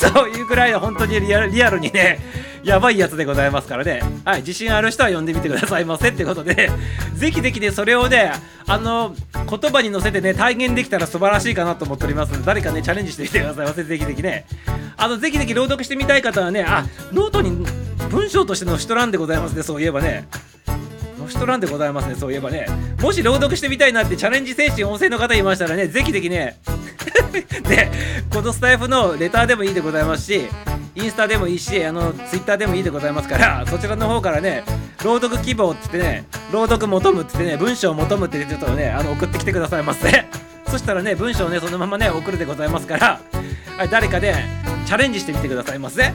[0.12, 2.18] そういうくらい本当にリアルにね
[2.62, 4.02] やばいやつでございますからね。
[4.24, 6.70] はい、自信ある人は読んでみてくださいませってことで、
[7.14, 8.32] ぜひぜひね、それをね、
[8.66, 13.82] あの、言葉に乗せてね、体現できたら素晴らしいかなと思っておりますので、誰かね、チャレンジしてみてくださいませ。
[13.84, 14.46] ぜひぜひね。
[14.96, 17.64] あの、ぜひぜひ朗読してみたい方はね、あ、ノートに
[18.10, 20.28] 文章としてのしとらんでございますね、そういえばね。
[21.30, 22.66] しとらんでございますねそういえばね。
[23.00, 26.58] もし朗読してみたいなってチャレンジ精神旺盛の方いましたらねぜひぜひね。
[27.68, 27.90] で
[28.30, 30.48] このスタイフのレターでもいいでございますし
[30.94, 34.64] インスタでもいいしあのツイッターでもいいでございますからそちらの方からね
[35.04, 40.26] 朗読希望って言ってね朗読求むって言ってね文章を求むって言ってとねあの送ってきてくださいませ。
[40.68, 43.20] そしたらね文章をねそのままね送るでございますから
[43.76, 44.34] はい誰かで
[44.86, 46.02] チャレンジしてみてくださいませ。
[46.02, 46.08] は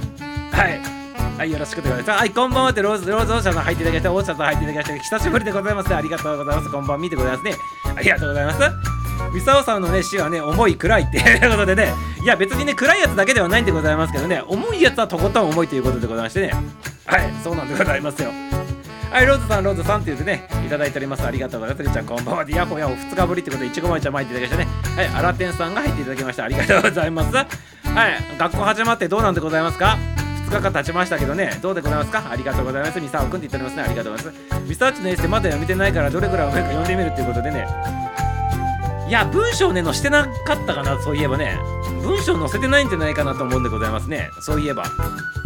[0.70, 1.05] い。
[1.38, 2.20] はい、よろしくお願いします。
[2.20, 4.14] はい、こんばんはってローズ、ローズオーシャンさん入っていただきました。
[4.14, 5.18] オーシャンさん入っていただきました。
[5.18, 6.70] 久しぶりでございます、ありがとうございます。
[6.72, 7.56] こんばんみでございますね。
[7.96, 8.60] ありがとうございます。
[9.34, 11.94] ミサオさんのね、詩はね、重い、暗いって いうことでね、
[12.24, 16.54] いや、別にね、暗いやつだけではないんでございますけどね、重いやつはとことん重いということでございましてね、
[17.06, 18.30] はい、そうなんでございますよ。
[19.12, 21.26] はい、ローズさん、ローズさんって言ってね、いただいております。
[21.26, 21.88] ありがとうございます。
[21.88, 22.46] りちゃん、こんばんは。
[22.50, 25.08] ヤホヤホ2日ぶりってことで、いちごまいちゃん巻いていただきましたね。
[25.10, 26.44] はい、アラテンさんが入っていただきました。
[26.46, 27.36] ありがとうございます。
[27.36, 27.48] はい、
[28.38, 29.98] 学校始まってどうなんでございますか？
[30.46, 32.30] 2日間経ちましたけどね、どうでございますか？
[32.30, 33.02] ありがとうございます。
[33.02, 33.84] ミサオくんって言っておりますね。
[33.84, 34.64] ありがとうございます。
[34.68, 37.68] ミサーチのエッセイまだ読めてないから、どれくらい上か読んでみるっていうことでね。
[39.08, 41.58] いや、文章ね、載してなかったかな、そういえばね。
[42.02, 44.30] 文章載せてないんじゃないかなと思うんでございますね。
[44.42, 44.86] そういえば。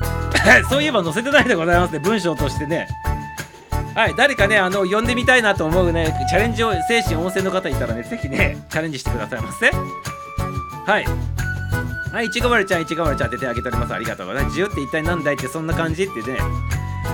[0.70, 2.88] そういえば載せてないでございますね、文章としてね。
[3.96, 9.72] はい、誰かね、あの、読んでみたいなと思うね、チャレンジを、精神旺盛の方いたらね、ぜひね、チャレンジしてくださいませ。
[9.72, 11.06] はい。
[12.12, 13.94] はい、いちごまるちゃん、いちごまるちゃんって手挙げております。
[13.94, 14.58] ありがとうございます。
[14.58, 16.40] 自由って一体何だいってそんな感じってね。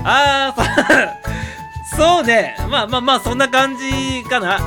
[0.05, 2.55] あー、 そうね。
[2.69, 4.60] まあまあまあ、そんな感じかな。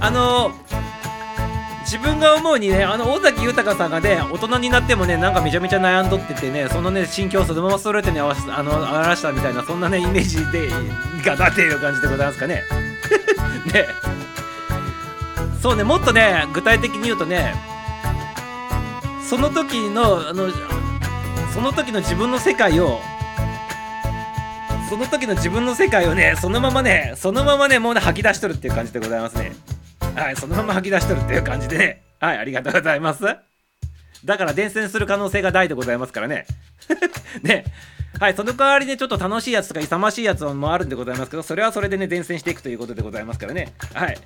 [0.00, 0.52] あの
[1.82, 10.70] 自分が思うにね、あの、尾崎豊さんがね、大人になってもね、なんかめちゃめちゃ悩んどっててね、そのね、心境をそのままストレートに合わせあの、表したみたいな、そんなね、イメージで、
[11.24, 12.62] がなっていう感じでございますかね。
[13.72, 13.86] ね。
[15.60, 17.54] そうね、もっとね、具体的に言うとね、
[19.28, 20.48] その時のあの
[21.52, 23.00] その時の自分の世界を
[24.88, 29.52] その時の自分の世界をねそのままねそのままねもうね吐き出しとるっていう感じでございますね。
[30.14, 32.02] はいそのまま吐き出しとるっていう感じでね。
[32.20, 33.24] はいありがとうございます。
[34.24, 36.46] だから伝染する可能性が大でございますからね。
[37.42, 37.64] ね。
[38.20, 43.72] はいその代わりねちょっと楽しいやつとか勇ましいやつもあるんでございますけどそれはそれでね伝染していくということでございますからね。
[43.94, 44.18] はい。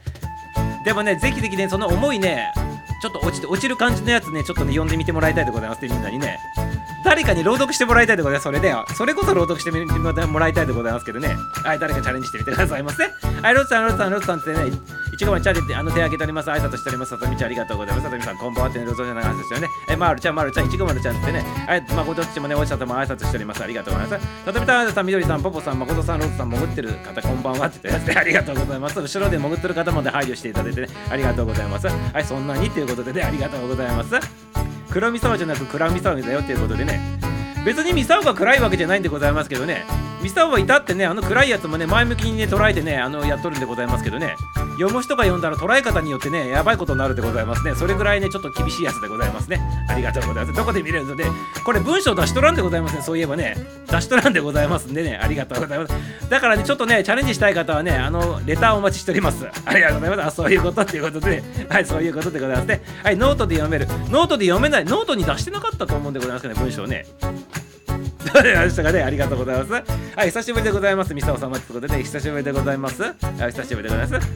[0.85, 2.53] でもねぜひぜひねその思いね
[3.01, 6.39] ちょっと落ちて落ちる感じのやつねちょっとね読んでみてもらいたいでございますねみんなにね。
[7.05, 11.37] 誰かに朗読してもらいたいでございますそれでそれこそ朗読してもらいたいでございますけどね。
[11.65, 13.05] はい誰かチャレンジしてみてくださいませ。
[13.05, 14.59] はいロッツさんロッツさんロッツさんってね
[15.19, 16.49] ちごまチャレンジあの手挙げております。
[16.49, 17.11] 挨拶しております。
[17.11, 18.05] さとみちゃんありがとうございます。
[18.05, 23.65] さとみさんこんばんはってねロゾじゃない挨拶してよねえまるちゃんまるちゃんいちごまるちゃんってねはいまこどっちもねおしゃとも挨拶しております。
[23.65, 24.45] ありがとうございます。
[24.45, 29.01] さとみさんさんみどりさんぽぽさんまことさんロッツさん潜ってる方こんばんはって言ってありがとうございます。
[29.01, 31.89] 後ろで潜ってる方まで配慮していただいてねありがとうございます。
[31.89, 34.15] はいそんなにということでねありがとうございます。
[34.89, 37.19] 黒みそじゃなく暗みそだよということでね
[37.65, 39.85] 別にミサオが暗いわけじゃないんでございますけどね。
[40.23, 44.37] ミサオはいたってねあの暗いやつもね前向きにね捉えてねあのやっとるんでございますけどね。
[44.79, 47.75] 読む人が読んだら捉え方によってねやばいことになるでございますね。
[47.75, 49.61] それぐらいねちょっと厳しいやつでございますね。
[49.89, 50.57] ありがとうございます。
[50.57, 51.25] どこで見れるので
[51.65, 53.57] これ文章出しとらんでございますねそういえばね
[53.91, 55.17] 出しとらんでございますんでね。
[55.17, 55.95] ありがとうございます。
[56.29, 59.47] だからねちょっとねチャレンジしたい方はねあのレターお待ちしております。
[59.65, 60.27] ありがとうございます。
[60.29, 62.83] あそういうことっていうことで、ね、はいそういうことでございますね。
[63.03, 63.87] はいノートで読める。
[64.11, 64.85] ノートで読めない。
[64.85, 67.07] ノートに出してなかったと思うんでございますけどね文章ね。
[68.33, 69.73] どうでしたかねありがとうございます。
[69.73, 71.15] はい、久しぶりでございます。
[71.15, 73.03] ミサオ様ということで、ね、久しぶりでございます。
[73.03, 73.13] はい、
[73.53, 74.29] 久しぶりでございます。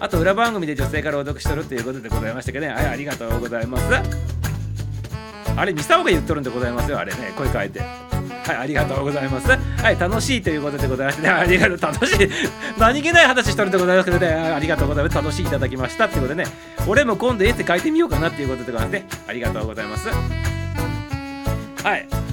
[0.00, 3.84] あと、裏番組で女性から朗読しとるということでございましたけどね、はい、ありがとうございます。
[5.56, 7.80] あれ、ミサオが言っとるんでございますよ、あれね、声変えて。
[7.80, 9.48] はい、ありがとうございます。
[9.50, 12.30] はい、楽しいということでございましてね、ありがとう、楽しい。
[12.78, 15.16] 何気ない話しとるでございますけどね、ありがとうございます。
[15.16, 16.50] 楽しいいただきましたっていうことでね、
[16.86, 19.06] 俺も今度絵って書いてみようかなっていうことでございますね。
[19.26, 20.08] ありがとうございます。
[21.82, 22.27] はい。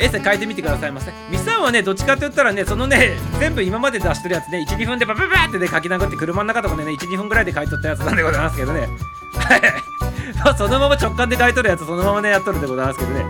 [0.00, 1.12] エッセイ書いてみてくださいませ。
[1.30, 8.88] ミサンはね、どっちかって言ったらね、そのね、全部今まで出してるやつね、1、2分でバババってね、書き殴って車の中とかでね、1、2分ぐらいで書いとったやつなんでございますけどね。
[9.34, 10.56] はい。
[10.56, 13.24] そのまま直感で書いとるやつ、そのままね、やっとるでございますけどね。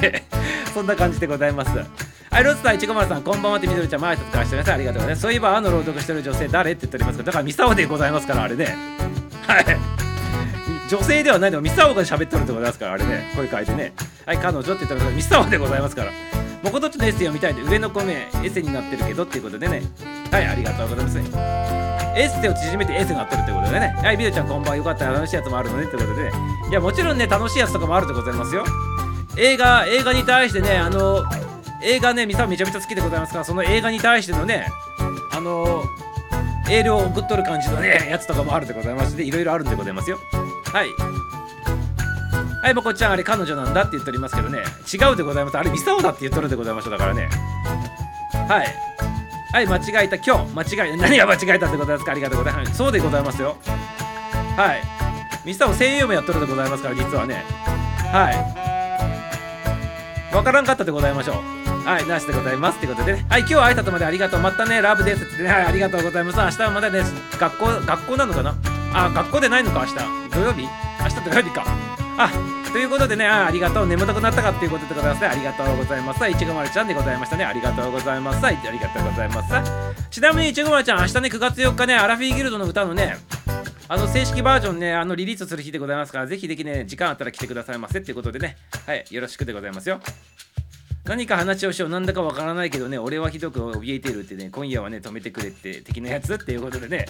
[0.00, 0.28] ね、
[0.72, 1.70] そんな感じでございます。
[2.30, 4.74] はい、ロスター150さん、こんばんはってみどりちゃん、前挨拶返してください。
[4.74, 5.22] ありがとうございます。
[5.22, 8.76] そういえば、あの朗読してる女性誰って言っておりますけど、だからミサオでございますから、あれね。
[9.46, 10.05] はい。
[10.88, 13.92] 女性ではないでもミサオが喋ってるってことですからあれね声変えてね。
[14.24, 16.12] はい彼女って言ったらミサオでございますから。
[16.62, 19.82] もことっちのエッセイを見たいんで上の子ねエッセイになってるけどっていうことでね。
[20.30, 21.18] はいありがとうございます。
[21.18, 23.96] エッセイを縮めてエッセイになってるってことでね。
[24.02, 25.06] はいビデオちゃんこんばんはよかった。
[25.06, 26.32] ら楽しいやつもあるのねってことでね。
[26.70, 28.64] いやもちろんね楽しいやつとかもあるでございますよ。
[29.36, 31.24] 映画映画に対してねあの
[31.82, 34.68] 映画ねミサオめちゃめちゃ好きでございますからその映画に対してのね
[35.32, 35.84] あの
[36.70, 40.18] エールを送っとる感じのねやつとかもあるでございましていろいろあるんでございますよ。
[40.76, 40.92] はい。
[42.62, 44.62] はいもこちゃんあれ彼女なんだって言っておりますけどね。
[44.92, 45.56] 違うでございます。
[45.56, 47.30] あれミサオだって言っとるでございましただからね。
[48.46, 48.66] はい。
[49.54, 50.16] はい間違えた。
[50.16, 52.12] 今日間違え何が間違えたってことですか？
[52.12, 52.76] ありがとうございます。
[52.76, 53.56] そうでございますよ。
[54.54, 54.82] はい。
[55.46, 57.42] ミスターも声優もやっとるでございますから実はね。
[58.12, 58.30] は
[60.30, 60.34] い。
[60.34, 61.88] わからんかったでございましょう。
[61.88, 62.78] はい、なしでございます。
[62.80, 63.24] ということでね。
[63.30, 64.40] はい、今日は挨拶までありがとう。
[64.40, 65.48] またね、ラブですってね。
[65.48, 66.38] はい、ありがとうございます。
[66.38, 67.02] 明日はまたね、
[67.38, 68.54] 学校、学校なのかな？
[68.96, 69.94] あ、学校でないのか、明日。
[70.30, 70.62] 土曜日？
[70.62, 71.64] 明日土曜日か。
[72.18, 72.30] あ、
[72.72, 73.86] ということでね、あありがとう。
[73.86, 75.28] 眠たくなったかっていうことでございますね。
[75.28, 76.26] ありがとうございます。
[76.26, 77.44] いちごまるちゃんでございましたね。
[77.44, 78.46] ありがとうございます。
[78.46, 79.52] ありがとうございます。
[80.10, 83.18] ちなみにいちごまるちゃん、明日ね、9月4日ね、アラフィーギルドの歌のね、
[83.88, 88.56] あの正式バージョンね、あのリリースする日でございますから、ぜひぜひね、時間あったら来てくださいませっていうことでね、
[88.86, 90.00] はい、よろしくでございますよ。
[91.06, 97.06] 何か話をしよう、なんだかわからないけどね、俺はひどく怯えてるってね、今夜はね、止めてくれって的なやつっていうことでね、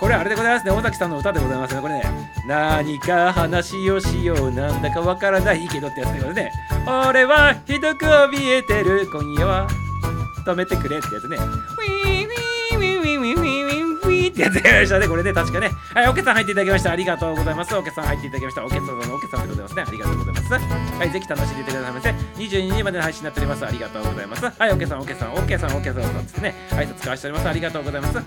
[0.00, 2.02] これあれでございますね、尾崎さんの歌でございますね、これね、
[2.48, 6.52] 何か話をしよう、なんだかわからないけどってやつでございますね、
[7.08, 9.68] 俺はひどく怯えてる、今夜は
[10.46, 12.65] 止めてくれってやつね、ウィーウィー
[14.36, 15.08] ってやつやりましたね。
[15.08, 15.70] これね、確かね。
[15.94, 16.92] はい、オケさん入っていただきました。
[16.92, 17.74] ありがとうございます。
[17.74, 18.64] オケさん入っていただきました。
[18.64, 19.84] オケさんのオケさんでございますね。
[19.86, 20.52] ありがとうございます。
[20.52, 22.10] はい、ぜひ楽しんでいてくださいませ。
[22.10, 23.66] 22時までの配信になっております。
[23.66, 24.44] ありがとうございます。
[24.44, 26.54] はい、オケさん、オケさん、オケさん、オケさん、オケさんですね。
[26.70, 27.48] 挨拶交わしております。
[27.48, 28.18] ありがとうございます。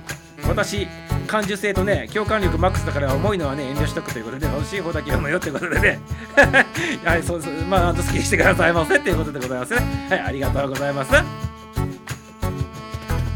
[0.48, 0.88] 私、
[1.28, 6.00] 感受性とね、共感力マックスだから重いのはね、遠慮しとくということで、欲しい方だけ読むよってことでね。
[7.06, 10.08] はい、そうそう、まあ、あと好きにしてくださいませっていうことでございますね。
[10.10, 11.49] はい、ありがとうございます。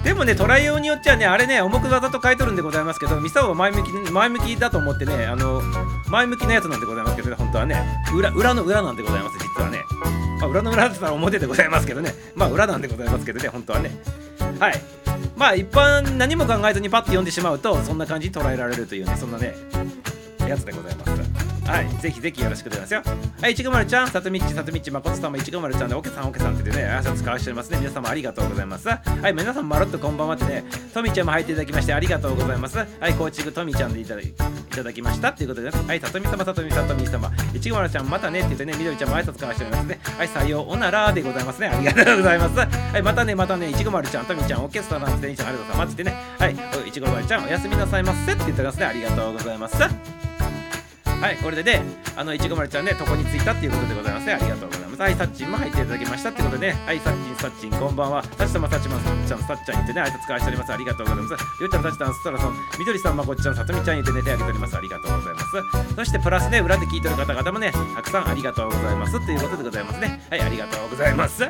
[0.04, 5.62] でもね、トライ用によっちゃね、あれね、重く技と書いとるんでございますけど、ミサオは前向き前向きだと思ってね、あの、
[6.10, 7.82] 前向きなやつなんでございますけどね、本当はね、
[8.14, 9.80] 裏裏の裏なんでございます、実はね。
[10.40, 13.92] まあ、裏の裏って言ったら表でございますけどね、まあ、裏なんでございますけどね、本当はね。
[14.60, 14.82] はい。
[15.38, 19.56] まあ、一般何も考えずにパッと読んでしまうと、そんな感じに捉えられるというね、そんなね、
[20.48, 21.53] やつでございます。
[21.66, 23.16] はい、ぜひぜひよろしくお願いしますよ。
[23.42, 27.78] はい、いちごまるちゃん、さとみっち、さとみっち、まことさんもいちごまるちゃんで、おけさん、おけさんってね、挨拶交わしておりますね。
[27.80, 28.88] 皆様ありがとうございます。
[28.88, 29.00] は
[29.30, 32.78] い、皆さんまるっとこんばんはってね、とみちゃんも入っていただきましてありがとうございます。
[32.78, 34.34] はい、コーチングとみちゃんでいただい
[34.70, 40.00] ただきましたっていうことで、ね、はい、さとみ様、さとみさとみ様、いちごまるちゃん、またねって言ってね、みどりちゃんも挨拶交わしておりますね。
[40.18, 41.68] はい、さようならでございますね。
[41.68, 42.58] ありがとうございます。
[42.58, 46.56] はい、またね、またね、いちごまるちゃん、とみちゃん、おけさんなんてね、いちごまるさん、まってね、はい、
[46.88, 48.86] いちごまるちゃん、おやすみなさいませって言ってますね。
[48.86, 49.78] ありがとうございます。
[51.24, 51.82] はいこれでね
[52.18, 54.34] あのいちごまるちゃんね床に着いたっていうことでございますね。
[54.34, 55.02] ありがとうございます。
[55.02, 56.74] はいさっちんも入っていただきましたってことでね。
[56.86, 58.22] はいさっちんさっちんこんばんは。
[58.24, 71.48] さっち様さちまさっちゃんさっちゃん言ってね挨拶交わしておりますありがとうございますようちゃんさっちゃんそらさんみどりさんまこっちゃんさとみちゃん言ってね手あげておりますありがとうございますそしてプラスね裏で聞いてる方々もねたくさんありがとうございますということでございますねはいありがとうございます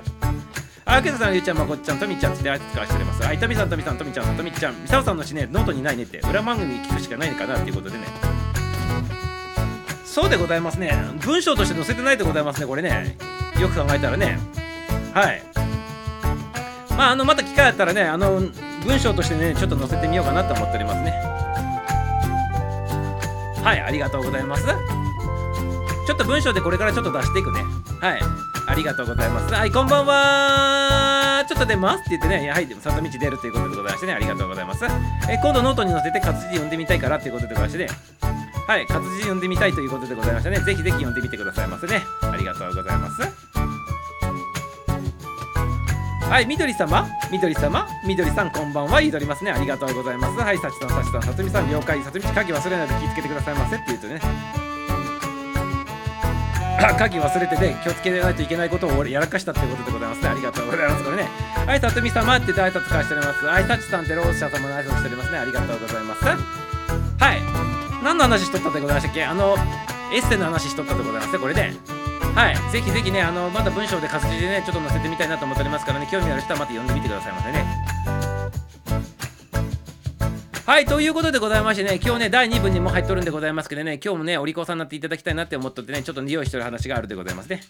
[0.86, 3.24] あけささん、ゆうちゃん、まこっちゃん、とみちゃん、つって挨拶交わしております。
[3.24, 8.04] はい、とみさん、とみさん、とみちゃん、とみちゃん、みさおさんのしね、ノートにないねって、裏番組聞くしかないのかなっていうことでね、
[10.14, 10.94] そうでございますね。
[11.26, 13.18] 文章として載せてないでございますねこれね。
[13.60, 14.38] よく考えたらね。
[15.12, 15.42] はい。
[16.96, 18.40] まああのまた機会あったらねあの
[18.86, 21.10] 文章としてねちょっと載せてみようかなと思っておりますね。
[23.64, 24.64] はいありがとうございます。
[26.06, 27.64] ちょっと文章でこれからちょっと出していくね。
[28.00, 28.22] はい。
[28.68, 29.52] ありがとうございます。
[29.52, 31.44] はいこんばんは。
[31.50, 34.86] ちょっと出ますって言ってねやはい里道出るということでございましてねありがとうございます。
[35.28, 38.43] え今度ノートに載せて活字読んでみたいからっていうことでございましてね。
[38.68, 40.60] はい、活字読んでみたいということでございましたね。
[40.60, 42.02] ぜひぜひ読んでみてくださいませね。
[42.22, 43.22] ありがとうございます。
[46.34, 49.02] はい、みどり様、みどり様、みどりさん、こんばんは。
[49.02, 49.52] 言いとりますね。
[49.52, 50.40] ありがとうございます。
[50.40, 52.02] はい、さちさん、さちさん、さつみさん、了解。
[52.02, 54.22] さつみ鍵忘れないで気をつけてくださいませって言うとね。
[56.98, 60.30] 鍵忘れてね、気をつけないといけないことを俺やらかしたってことでございますね。
[60.30, 61.04] ありがとうございます。
[61.04, 61.28] これね。
[61.68, 63.46] はい、さつみ様って言って挨拶返しております。
[63.46, 65.38] はい、さちさんってローシャー様の挨拶しておりますね。
[65.38, 66.26] ありがとうございます。
[66.26, 67.53] はい。
[68.04, 69.24] 何の話しとったでございましたっけ？
[69.24, 69.56] あの
[70.14, 71.74] エッセイの話しとったでございますねこれね。
[72.36, 72.56] はい。
[72.72, 77.66] ぜひぜひねあのまだ文章で活字でねちょっと載せてみたいなと思っておりますからね興味ある人はまた読んでみてくださいませね。
[80.66, 87.62] はいということでございましてね今日ね第2部にも入っとるんでございますけどね今日もねお利口さんになっていただきたいなって思っとってねちょっと匂いしてる話があるでございますね。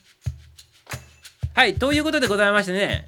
[1.56, 3.08] はいということでございましてね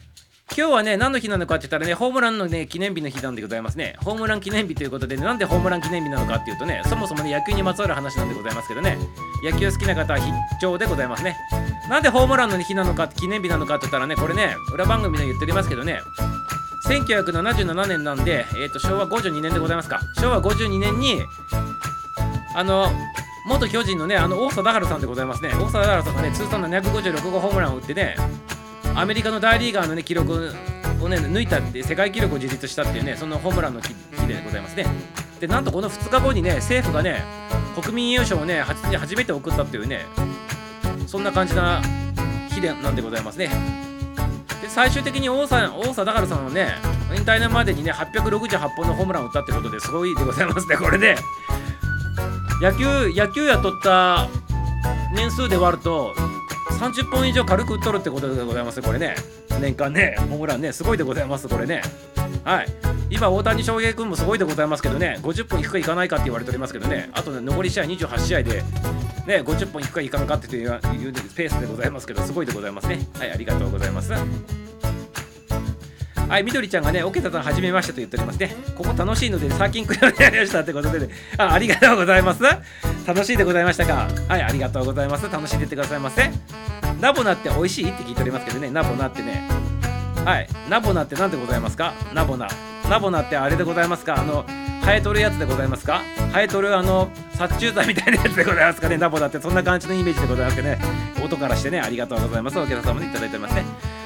[0.54, 3.96] 今日はね、何の日なのかって言ったらね、ホームランのね、記念日の日なんでございますね。
[4.04, 8.98] ホームラン記念日ということで、ね、なんでホームラン記念日なのかっていうとね、そもそもね、野球にまつわる話なんでございますけどね、
[9.44, 10.32] 野球好きな方は必
[10.62, 11.36] 聴でございますね。
[11.90, 16.00] なんでホームランの日なのか、記念日なのかって言ったらね、これね、裏番組で言っておりますけどね、
[16.88, 20.00] 1977年なんで、えー、と昭和52年でございますか。
[20.22, 21.24] 昭和52年に、
[22.56, 22.88] あの、
[23.48, 25.50] 元巨人のね、あの大貞治さんでございますね。
[25.50, 28.16] 大貞治さんがね、通算756号ホームランを打ってね、
[28.96, 30.54] アメリカの大リーガーの、ね、記録
[31.02, 33.90] を、ね、抜いたって世界記録を樹立したっていうねそのホームランの日
[34.26, 34.86] でございますね。
[35.40, 37.22] でなんとこの2日後にね政府がね
[37.80, 40.06] 国民栄誉賞をね初めて送ったっていうね
[41.08, 41.82] そんな感じな
[42.50, 43.50] 日でなんでございますね。
[44.62, 46.76] で最終的に王さん王貞治さんはね
[47.14, 51.18] 引退のまでにね868本のホームランを打ったってことですごいでございますねこれね。
[52.62, 54.30] 野球野球やとった
[55.14, 56.16] 年数で割ると
[56.66, 59.16] 30本以上軽く打っとるってことでございますこれね。
[59.62, 61.82] 年間ねホームランねすごいでございますこれね。
[62.44, 62.68] はい。
[63.10, 67.10] 今大谷翔平君もすごいでございますけどね50本いくかいかないかって言われておりますけどね。
[67.14, 68.62] あとね残り試合28試合で
[69.28, 73.00] ね50本いくかいかんかっていういうペースでございますけどすごいでございますね。
[73.18, 74.12] はいありがとうございます。
[76.28, 78.56] はい、みどりちゃんがね、オケタさんはじめましてと言っておりますね。
[78.76, 82.42] ここ楽しいので、サーキンクラブやりましたということで、ね、あ、ありがとうございます。
[83.06, 84.08] 楽しいでございましたか？
[84.28, 85.30] はい、ありがとうございます。
[85.30, 86.32] 楽しんでってくださいませ。
[87.00, 87.90] ナボナって美味しい？
[87.90, 89.48] って聞いておりますけどね、ナボナってね。
[90.26, 91.94] はい、ナボナって何でございますか？
[92.14, 92.48] ナボナ。
[92.90, 94.20] ナボナってあれでございますか？
[94.20, 94.46] あの、
[94.86, 96.02] 生えとるやつでございますか？
[96.32, 100.80] 生えとるあの、殺虫剤みたいなやつでございますかね、ナボナってそんな感じのイメージでございますけどね、
[101.24, 102.60] 音からしてね、ありがとうございます。
[102.60, 103.64] お客様にいただいておりますね。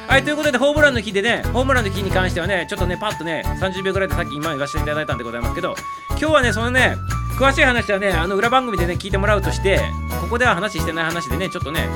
[0.07, 5.75] はい、ということで、ホームランの日でね、ホームランの日に関してはね、ちょっとね、パッとね、30秒ぐらいでさっき今言わせていただいたんでございますけど、
[6.11, 6.95] 今日はね、そのね、
[7.37, 9.81] 詳しい話はね、あの裏番組でね、聞いてもらうとして、
[10.21, 11.87] ここでは話してない話でね、ちょっとね、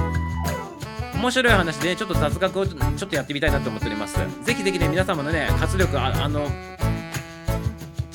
[1.16, 4.20] 面白い話で、ね、ちょっと雑学をちょっとやってみたいなと思っております。
[4.44, 6.48] ぜひぜひね、皆様のね、活力、ああの、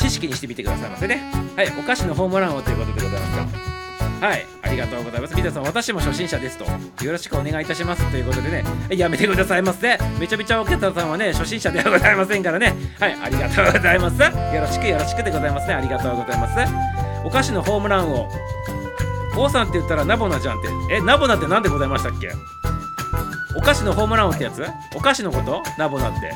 [0.09, 1.23] 知識にしてみてくださいませね。
[1.57, 3.69] はい、お菓子のホームラン王ということでございますが。
[4.27, 5.37] はい、ありがとうございます。
[5.37, 6.65] 皆さん、私も初心者ですと。
[7.05, 9.99] よろしくお願いいたしますということでね、やめてくださいませ。
[10.19, 12.75] めちゃめちゃおけたさんはね、初心者ではございませんからね。
[12.99, 14.21] はい、ありがとうございます。
[14.21, 15.75] よろしくよろしくでございますね。
[15.75, 16.73] ありがとうございます。
[17.25, 18.29] お菓子のホームランを、
[19.37, 20.69] 王さんって言ったらナボナじゃんって。
[20.91, 22.31] え、ナボナって何でございましたっけ？
[23.57, 24.65] お菓子のホームラン王ってやつ？
[24.97, 25.63] お菓子のこと？
[25.77, 26.33] ナボナって。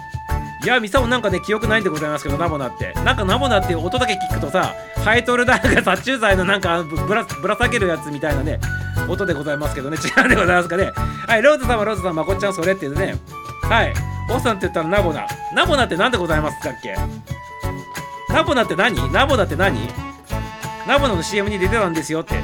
[0.64, 2.92] いや、ミサオなんかね、記憶ないんでございますけど、ナボナって。
[3.05, 8.61] なんかナボナっていう音だけ聞くとさ、ハエトルなんか殺虫剤のなんかぶらぶら下げるやつみたいなね、
[9.09, 10.92] 音でございますけどね、違うんでございますかね。
[11.27, 13.16] はい、ローズ様、ローズ様、まこっちゃん、それってね、
[13.62, 13.92] はい、
[14.31, 15.27] オさんって言ったらナボナ。
[15.53, 16.94] ナボナって何でございますかっけ？
[18.33, 19.12] ナボナって何？
[19.12, 19.77] ナボナって何？
[20.87, 22.40] ナボナの CM に出てたんですよって。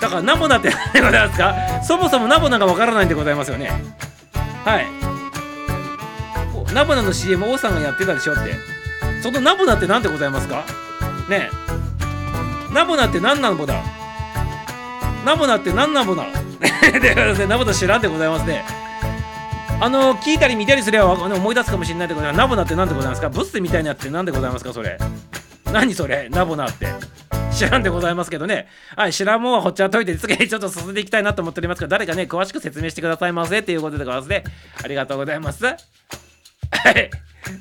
[0.00, 1.82] だからナボナって何でございますか？
[1.82, 3.70] そもそもナボナがわからないんでございますよね。
[4.64, 5.03] はい。
[6.74, 8.54] ナボナの CM 王さんがやってたでしょって。
[9.22, 10.64] そのナボナって何でございますか？
[11.28, 12.74] ねえ。
[12.74, 13.82] ナボナって何なのだ？
[15.24, 16.26] ナボナって何なボ ナ
[17.00, 18.62] でナボナ知らんでございますね
[19.80, 23.30] あの聞いたり見たりすれば思い出すかもしれないでございますナボナって何でございますか？
[23.30, 24.98] ブッセみたいなって何でございますかそれ？
[25.72, 26.28] 何それ？
[26.28, 26.88] ナボナって
[27.52, 28.66] 知らんでございますけどね。
[28.96, 34.42] はい、知らんもんはほっちゃっといて、次にちょっと進んでいきたいなと思っておりますが、誰かね、詳しく説明してくださいませっていうことでございますね。
[34.82, 35.64] ありがとうございます。
[36.82, 37.10] はい。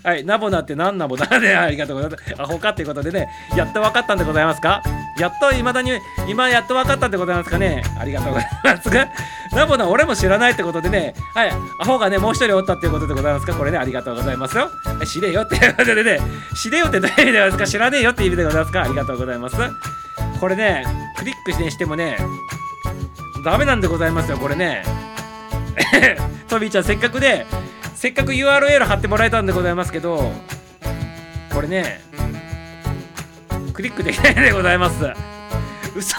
[0.01, 2.41] はい、ナボナって何ナボナで、 ありがとうございます。
[2.41, 4.81] アホかっていうことでね、やっと分かったんでございますか？
[5.19, 5.91] やっといまだに、
[6.27, 7.83] 今やっと分かったんでございますかね？
[7.99, 8.89] ありがとうございます。
[9.55, 13.53] ナボナ俺も知らないってことでね、はい、アホがね、もう一人おったっていうことでございますか？
[13.53, 14.69] これね、ありがとうございますよ。
[15.05, 16.19] 知れよっていうことでね、
[16.55, 17.67] 知れよってどういう意味でございますか？
[17.67, 18.81] 知らねえよって意味でございますか？
[18.83, 19.57] ありがとうございます。
[20.39, 20.85] これね、
[21.17, 22.17] クリックしてしてもね、
[23.45, 24.83] ダメなんでございますよ、これね。
[26.49, 27.45] トビーちゃん、せっかくで、
[28.03, 30.29] せっかく URL 貼ってもらえたんでございますけど
[31.53, 32.01] これね
[33.71, 35.05] クリックできないでございます。
[35.95, 36.17] 嘘。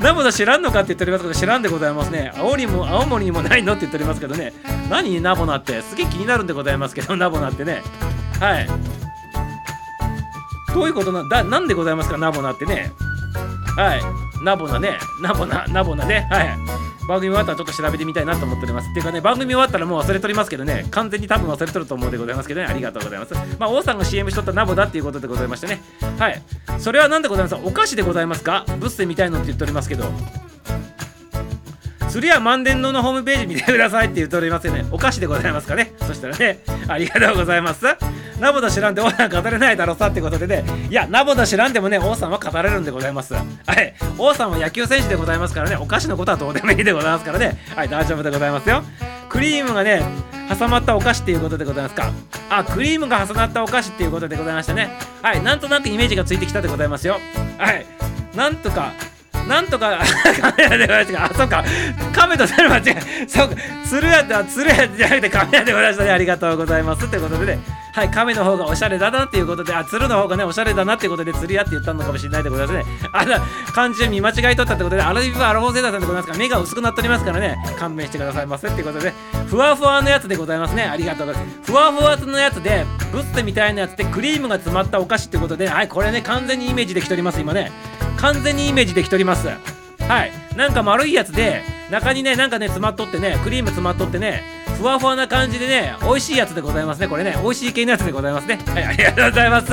[0.00, 2.32] ナボナ知らんのかって言っておりますけど知らんでございますね。
[2.38, 4.54] 青森も青森にもないのって言っておりますけどね。
[4.88, 5.82] 何ナボナって？
[5.82, 7.82] すげえ気になるんでございますけどナボナってね。
[8.40, 8.66] はい。
[10.72, 12.16] どういうことなんだなんでございますか？
[12.16, 12.92] ナボナってね。
[13.76, 14.00] はい。
[14.42, 14.98] ナボナね。
[15.20, 16.26] ナボナナボナね。
[16.30, 16.89] はい。
[17.10, 18.88] 番組終わったらちょっと調べてみたいなと思っております。
[18.88, 23.34] っていうかね、番組終わったらもう忘れとりますけどね、完全に多分忘れとると思うでございますけどね、ありがとうございます。
[23.58, 25.82] まあ、王さんが CM しとったナボだっていうことでございましてね。
[26.18, 26.42] はい。
[26.78, 27.60] それは何でございますか？
[27.64, 28.64] お菓子でございますか？
[28.78, 30.04] ブッセみたいのって言っておりますけど。
[32.08, 34.84] 釣りは万年堂のホームページ見てくださいって言っておりますよね。
[34.90, 35.92] お菓子でございますかね？
[36.06, 36.58] そしたらね、
[36.88, 37.86] ありがとうございます。
[38.40, 43.34] ナボダ知らんで王さん語れないだろさってことでね、いや、ナボダ知らんでもね、王さんは語れるんでございます。
[43.34, 43.42] は
[43.74, 43.94] い。
[44.18, 47.58] 王さんは野球選手でございますからね、お菓子のことはどうでもいいでございますからね。
[47.76, 48.82] はい、大丈夫でございますよ。
[49.28, 50.02] クリームがね、
[50.58, 52.10] 挟まったお菓子っていうことでございますか。
[52.48, 54.90] あ、クリームが挟まったお菓子っていうことでございましたね。
[55.22, 57.18] はい、なんとなくイメージがついてきたでございますよ。
[57.58, 57.86] はい。
[58.34, 58.92] なんとか
[59.50, 59.98] なんとか
[60.40, 61.64] カメラでございましたあそうか。
[62.14, 63.56] カメとセル間違えそうか。
[63.84, 66.10] 鶴屋って鶴屋じゃなくてカメラでございましたね。
[66.12, 67.04] ありがとうございます。
[67.04, 67.58] ってことでね。
[67.92, 72.84] はい亀の方がおしゃれだなっていうことであ鶴の方がねおしゃれだなっていうことで鶴屋って言ったのかもしれないでございますね。
[73.12, 73.34] あの
[73.74, 77.56] 漢字を見間違いとったってことでアラビブアラフォーセーターさんでございますから目が薄くなっておりますからね。
[77.80, 79.12] 勘弁してくださいませってことで
[79.48, 80.84] ふわふわのやつでございますね。
[80.84, 81.72] ありがとうございます。
[81.72, 87.72] ふわふわのやつでブッセみたいなやつでクリームが詰まったお菓子ってことではいこれね完全にイメージできております今ね。
[88.20, 89.48] 完全にイメージできております。
[89.48, 90.32] はい。
[90.56, 94.42] なんか丸いやつで中にねなんかね詰まっとってねクリーム詰まっとってね
[94.80, 97.36] ふわふわな感じでね美味しいやつでございますねこれね。
[97.42, 98.56] 美味しい系のやつでございますね。
[98.66, 99.66] はいありがとうございます。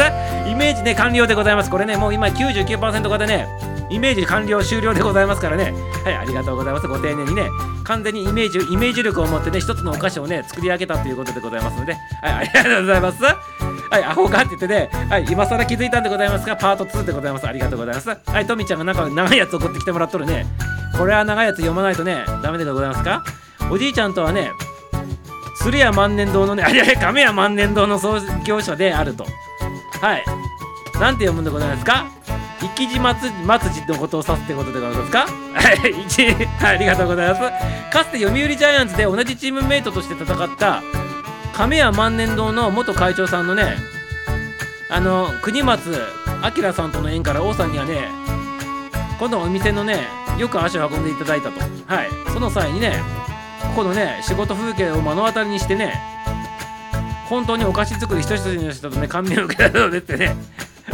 [0.49, 1.69] イメージね完了でございます。
[1.69, 3.47] これねもう今99%化でね
[3.89, 5.73] イメージ完了終了でございますからね。
[6.03, 6.87] はいありがとうございます。
[6.87, 7.47] ご丁寧にね
[7.85, 11.93] 完全にイメージイメージ力を持ってね一つのお菓子をね作り上げたということでございますので。
[11.93, 13.23] はいありがとうございます。
[13.23, 17.47] はい、アホかって言ってね、はい、今更気づいたんでございますが、パート2でございます。
[17.47, 18.09] ありがとうございます。
[18.09, 20.45] はい、トミちゃんがなんか長いやつ送ってきてもらっとるね。
[20.97, 23.23] これは長いやつ読まないとね、ダメでございますか？
[23.71, 24.51] おじいちゃんとはね、
[25.67, 29.25] 鶴屋万年堂のね、 あれあれ、亀屋万年堂の創業者であると。
[30.01, 30.23] はい。
[30.99, 32.05] なんて読むんでございますか？
[32.59, 35.27] 生き字松松字のことを指すってことでございますか？
[35.53, 37.41] はい、ありがとうございます。
[37.91, 40.81] かつて読売ジャイアンツで同じチームメイトとして戦った
[41.53, 43.75] 亀屋万年堂の元会長さんのね
[44.89, 46.01] あの国松
[46.55, 48.09] 明さんとの縁から王さんにはね
[49.19, 50.07] このお店のね
[50.37, 53.01] よく足を運んでいただいたとはいその際にね
[53.75, 55.93] このね仕事風景を目の当たりにしてね
[57.29, 60.35] 本当にお菓子作り一筋の人とね感銘を受けられるのでってね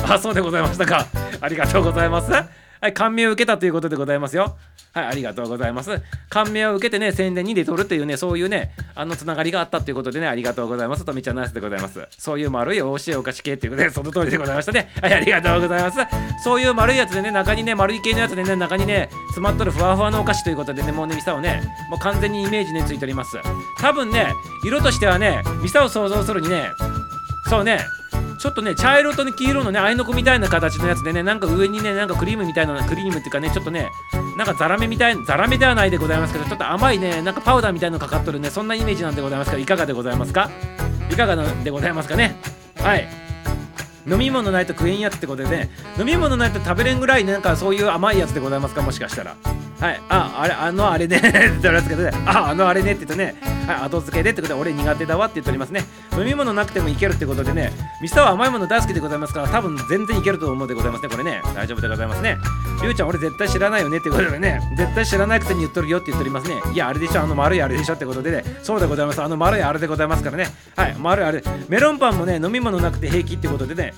[0.05, 1.07] あそうでございましたか。
[1.39, 2.62] ありがとうございます。
[2.83, 4.57] はい、感銘を受けたということでございますよ。
[4.91, 6.01] はい、ありがとうございます。
[6.27, 11.05] 感銘を受けてね、宣伝に出とるっていうね、そういうね、あのつながりがあったということでね、ありがとうございます。
[11.05, 12.05] とみちゃんナイスでございます。
[12.09, 14.89] そういう丸いおしいお菓子系っていうことで、その通りでございましたね。
[15.01, 15.97] はい、ありがとうございます。
[16.43, 23.37] そういう丸いやつでね、中にね、丸い系のやつでね、中にね、詰まっとるふわふわのお菓子ということでね、もうね、ミサをね、もう完全にイメージね、ついております。
[23.79, 24.33] 多分ね、
[24.65, 26.65] 色としてはね、ミサを想像するにね、
[27.49, 27.79] そうね、
[28.39, 33.89] ちょっとね茶色と、ね、黄色のねあいのこみたいな形のやつでねなんか上にねなんかクリームみたいなクリームっていうかねちょっとね
[34.37, 40.49] なんかザラメみたいザラメではないでございますけどちょっと甘いねなんかパウダーみたいのかかっとるねそんなイメージなんでございますけどいかがでございますか？
[41.09, 42.35] いかがでございますかね？
[42.81, 43.07] はい。
[44.05, 48.81] 飲み物ないと食えんやつってことでね飲み物ないと食べれんぐらいなんかそういう甘いやつでございますか？
[48.81, 49.37] もしかしたら。
[49.79, 53.35] はい、あ、あれ、あのあれね って言ってますけどね、あ、あのあれねって言ってね、
[53.67, 55.83] はい、後付けでってことで、俺苦手だわって言っておりますね。
[56.17, 57.71] 飲み物なくてもいけるってことでね、
[58.01, 61.41] ミスターは甘いもの大好きでございますから、多分全然いけると思うでございますね、これね。
[61.55, 62.37] 大丈夫でございますね。
[62.81, 66.55] りゅうちゃん、俺絶対知らないよねってことでね、絶対知らないくせに言っとるよって言っておりますね。
[66.73, 69.21] いや、あれでしょ、あの丸いあれでしょってことでね、そうでございます。
[69.21, 70.47] あの丸いあれでございますからね。
[70.75, 71.43] はい、丸いあれ。
[71.69, 73.93] メロンパンもね、飲み物なくて平気ってことでね、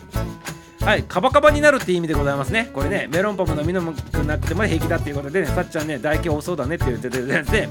[0.86, 2.70] はい、カバカバになるっていう意味でございますね。
[2.72, 7.70] これね、メロンパンも飲み飲くなくても平気だっていうことでね、さっちゃんね、唾液多そうだねって言ってて、で、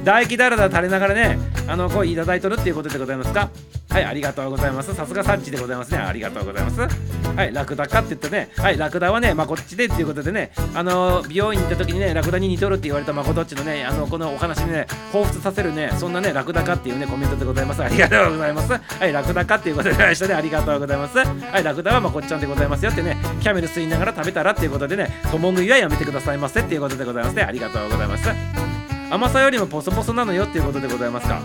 [0.00, 1.38] 唾液だらだら垂れながらね、
[1.68, 3.50] あの、声いただいとるっていうことでございますか？
[3.88, 4.94] はい、ありがとうございます。
[4.94, 5.98] さすがサッチでございますね。
[5.98, 6.80] ありがとうございます。
[7.36, 17.82] はい、ラクダかって言ってね、はい、ラクダはね、まあ、こっちでっていうことでね、あの、美容院行った時にね、ラクダに似とるって言われたまこどっちのね、あの、このお話にね、彷彿させるね、そんなね、ラクダかっていうね、コメントでございます。
[17.82, 18.72] ありがとうございます。
[18.72, 21.18] はい、ラクダかっていうことでましたね、ありがとうございます。
[21.18, 27.42] はい、ラクダはまこっちゃんでございますよってね、キャメル吸いながら食べたらっていうことでね、共食いはやめてくださいませっていうことでございますね。
[27.42, 28.71] ありがとうございます。
[29.12, 31.42] 甘さよりもポソポソなのよっていうことでございますか？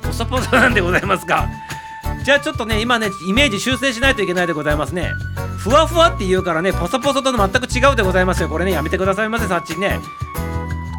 [0.00, 1.46] ポソポソなんでございますか？
[2.24, 5.10] じゃあちょっとね、今ね、イメージ修正しないといけないでございますね。
[5.58, 8.48] ふわふわって言うからね、ポソポソとの全く違うでございますよ。
[8.48, 9.98] これね、やめてくださいませ、さっちね。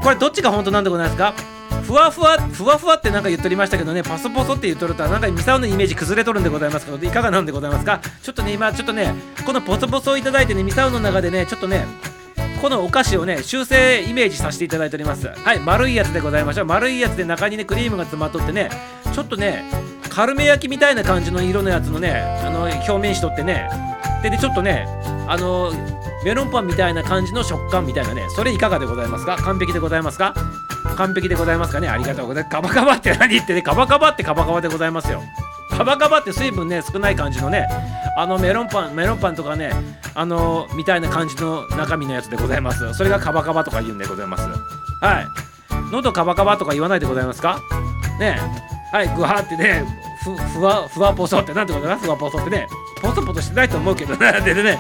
[0.04, 1.34] これどっちが本当なんでございますか？
[1.82, 8.00] ふわふわふわふわってなんか言っとりましたけどねパソポソって言っとるとなんかミサオのイメージ崩れとるんでございますけどいかがなんでございますか？
[8.22, 9.14] ちょっとね今ちょっとね
[9.46, 11.86] このポソポソをいただいてねミサオの中でねちょっとね
[12.64, 15.28] このお菓子をね修正イメージさせていただいております。
[15.28, 16.66] はい丸いやつでございましょう。
[16.66, 18.70] 丸いやつで中にねクリームが詰まっとってね
[19.14, 19.70] ちょっとね
[20.10, 23.70] カルメ焼きみたいな感じの色のやつのねあの表面しとってね
[24.24, 24.88] ででちょっとね
[25.28, 25.74] あの
[26.24, 29.36] メロンパンみたいな感じの食感みたいなねそれいかがでございますか？
[29.36, 30.34] 完璧でございますか？
[30.96, 31.90] 完璧でございますかね？
[31.90, 32.54] ありがとうございます。
[32.54, 33.62] カバカバって何言ってね？
[33.62, 35.22] カバカバってカバカバでございますよ。
[35.78, 37.68] カバカバって水分ね少ない感じのね
[38.16, 39.72] あのメロンパンメロンパンとかね
[40.14, 42.94] あのみたいな感じの中身のやつでございます。
[42.94, 44.44] それがカバカバとか言うんでございます。
[45.02, 45.28] はい。
[45.92, 47.60] 喉カバカバとか言わないでございますか？
[48.20, 48.38] ね
[48.92, 49.84] はいグワってね
[50.24, 52.68] ふふわふわぽそってなんてことだふわぽそってね
[53.02, 54.80] ポソポソしてないと思うけどな でね。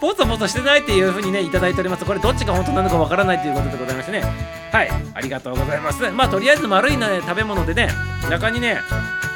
[0.00, 2.04] ポソポソしてないっていう風にねいただいております。
[2.04, 4.22] これどっちが本当なのかわからないということでございましてね。
[4.70, 6.08] はいありがとうございます。
[6.12, 7.88] まあとりあえず丸いね食べ物でね
[8.30, 8.78] 中にね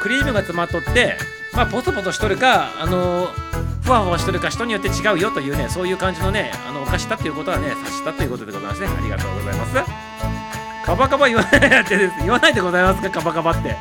[0.02, 1.16] クリームが詰まっとって
[1.52, 3.28] まあポソポソしとるかあの、
[3.82, 8.88] ふわふわしとるか人によって違うよというねそういう感じのねあのお菓子だっていうことはね察したということでございますね。
[8.88, 9.74] ありがとうございます。
[10.84, 12.14] カバカバ言わないってです。
[12.18, 13.76] 言わないでございますかカバカバって。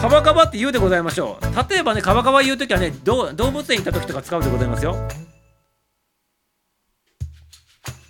[0.00, 1.70] カバカバって言うでございましょう。
[1.70, 4.96] 例えばねカバカバ言う時はね動物園行った時とか使うでございますよ。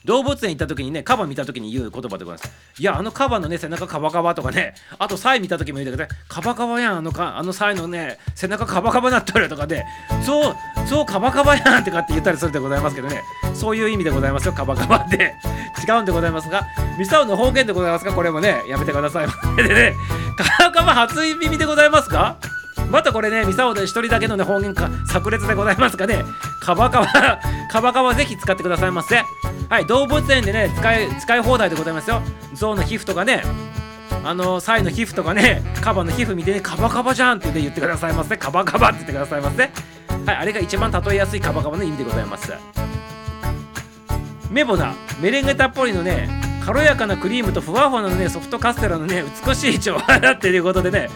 [0.07, 2.51] 動物園行った時にね、カバ見た時に言う言葉でございます。
[2.79, 9.85] いや、あのカバのね、背中カバカバとかね、あとサイ見た時も言うけどね、カバカバやん、あのかあのサイのね、背中カバカバなっとるとかで、
[10.25, 10.55] そう、
[10.89, 13.23] そうカバカバやんとかって言ったりするでございますけどね、
[13.55, 15.35] そういう意味でございますよカバカバって
[15.87, 16.67] 違うんでございますが
[16.99, 19.27] ミサオの方言でございますかこれもねやめてください
[19.57, 19.95] でね
[20.59, 22.39] カバカバ初耳でございますか
[22.97, 26.24] またこれね、ミサオで一人だけのね、方言か炸裂でございますかね、
[26.61, 27.40] カバカバ、
[27.70, 29.22] カバカバぜひ使ってくださいませ。
[29.68, 32.22] はい、動物園でね、使い、使い放題でございますよ。
[32.55, 33.42] 象の皮膚とかね、
[34.24, 38.34] あの、サイの皮膚とかね、カバの皮膚見てね、カバカバじゃんって言ってくださいませ。
[38.38, 39.70] カバカバって言ってくださいませ。
[40.24, 42.55] はい、あれが一番例えやすいカバカバの意味でございます。
[44.51, 46.30] メボナ、メレンゲたっぷりのね、
[46.64, 51.11] 軽やかなクリームとふわふわのね、ソフトカステラのね、美しい調和だっていうことでね、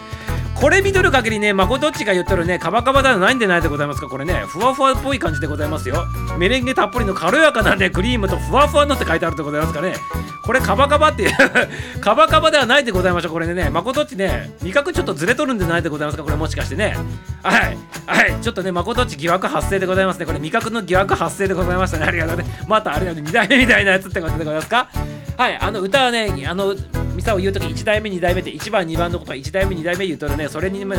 [0.61, 6.05] これ見とる限りね、まこどっちが言っとるね、カバカバではないんでないでございますか、これね、ふわふわっぽい感じでございますよ。
[6.37, 9.95] メレンゲたっぷりの軽やかなね、クリームとふわふわのって書いてあるでございますかね。
[10.43, 11.31] これカバカバっていう
[11.99, 16.95] カバカバではないでございましょう、これね、まこどっちね、味覚ちょっとずれとるんでないでございますか、これもしかしてね。
[17.41, 20.27] はい、はい、ちょっとね、まこどっち疑惑発生でございますね。
[20.27, 22.05] これ味覚の疑惑発生でございましたね。
[22.05, 22.45] ありがとうね。
[22.67, 24.87] またあれだね、2代目みたいなやつってことでございますか。
[25.41, 26.75] はい、あの歌はね、あの、
[27.15, 30.47] ミサを言うとき1代目2代目って1番2番のことは1代目2代目言うとるね。
[30.47, 30.95] それに、ね、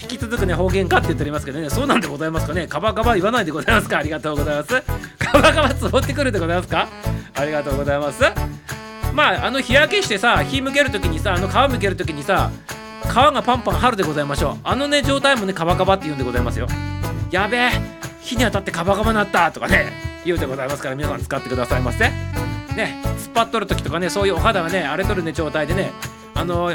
[0.00, 1.68] 引き続くね方言かって言っておりますけどね。
[1.68, 2.68] そうなんでございますかね。
[2.68, 3.98] カバカバ言わないでございますか。
[3.98, 4.80] ありがとうございます。
[5.18, 6.86] カバカバつぼってくるでございますか。
[7.34, 8.22] ありがとうございます。
[9.14, 12.52] まああの日焼けしてさ火向けるときにさあの皮向けるときにさ
[13.02, 14.58] 皮がパンパン張るでございましょう。
[14.62, 16.68] あのね状態もねカバカバって言うんでございますよ。
[17.32, 17.70] やべえ
[18.22, 19.92] 火に当たってカバカバなったとかね
[20.24, 22.12] 言うでございますから皆さん使ってくださいませ。
[22.76, 25.90] ね突っ張っとる時とかねそういうお肌がね荒れとるね状態でね
[26.34, 26.72] あの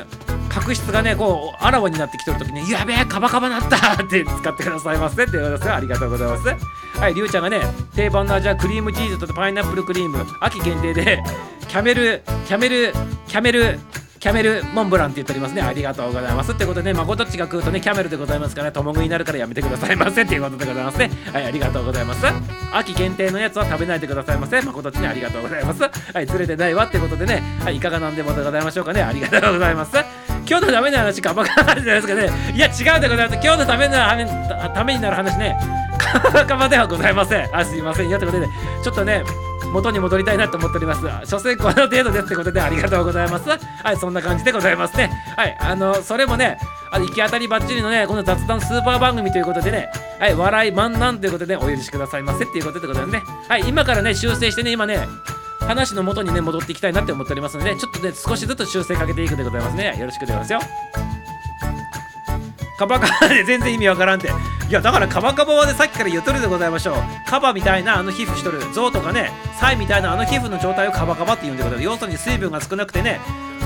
[0.50, 7.62] 角質がねこうあらわになってきとる時に「やべえカバカバなった!」って使ってくださいませって言われますありがとうございますはいりゅうちゃんがね
[7.96, 11.22] 定番の味はクリームチーズとパイナップルクリーム秋限定で
[11.68, 12.93] キャメルキャメル
[13.28, 13.80] キャメル
[14.20, 15.61] キャメルモンブランって言っておりますね。
[15.61, 16.51] ありがとうございます。
[16.51, 21.11] ってことでね、まことちが食うとね、キャメルでございますから、ね、共食いになるからやめてくださいませっていうことでございますね。
[21.32, 22.26] はい、ありがとうございます。
[22.72, 24.61] 秋限定のやつは食べないでくださいませ。
[24.61, 25.84] まことっちにありがとうございます。
[25.84, 29.03] はい、釣れてないわってことでね、はい、いかがなんでもでございましょうかね。
[29.03, 29.91] ありがとうございます。
[30.47, 32.30] 今日のための話かばかじゃないですかね。
[32.53, 33.39] いや、違うでございます。
[33.43, 33.93] 今日のための
[34.74, 35.57] ためになる話ね、
[35.97, 37.49] かばかばではございません。
[37.55, 38.18] あ、すいませんよ。
[38.18, 38.53] ということで、ね
[38.84, 39.24] ちょっとね、
[39.72, 41.01] 元に戻りたいなと思っております。
[41.30, 43.49] 所詮この程度ですってことでありがとうございます。
[43.49, 45.11] はい、そんな感じでございますね。
[45.36, 46.57] はい、あの、それもね、
[46.91, 49.89] あの行き当たりばっちりのね、この雑談スーパー番組ということでね、
[50.20, 53.22] はい、笑い満々ということでねお許しくださいませっていうことでございますね。
[53.47, 55.07] はい、今からね、修正してね、今ね、
[55.61, 59.95] 話の元にね、戻っていきたいなって思っておりますので、ちょっとね、少しずつ修正かけていくでございますね。
[59.99, 60.59] よろしくでございますよ。
[62.78, 64.30] カバカバで全然意味わからんって。
[64.68, 66.96] いやだからカバカバはねさっきから言うとりでございましょう。
[67.28, 68.60] カバみたいなあの皮膚しとる。
[68.74, 73.20] 象とかねサイみたいなあの皮膚の状態をカバカバって言うんでございます要するに水分が少なくてね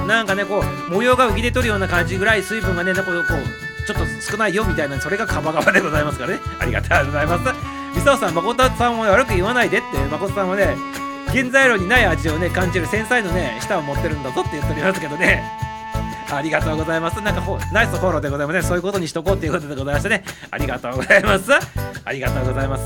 [0.08, 6.40] なんかねこう模様が浮き出とるような感じぐらい水分がねこうこうちょっと少ないよみたいなそれがカバカバでございますからね。
[6.60, 7.56] ありがとうございます。
[7.96, 10.76] みさおさん誠さんを悪く言わないでって誠さんはね
[11.30, 15.59] 原材料にない味をね感じる繊細のね舌を持ってるんだぞって言っておりますけどね。
[16.32, 17.22] ありがとうございます。
[17.22, 17.42] なんか
[17.74, 18.62] ナイスフォローでございますね。
[18.64, 20.24] そういうことにしとこうっていうことでございましてね。
[20.52, 21.52] ありがとうございます。
[22.06, 22.86] ありがとうございます。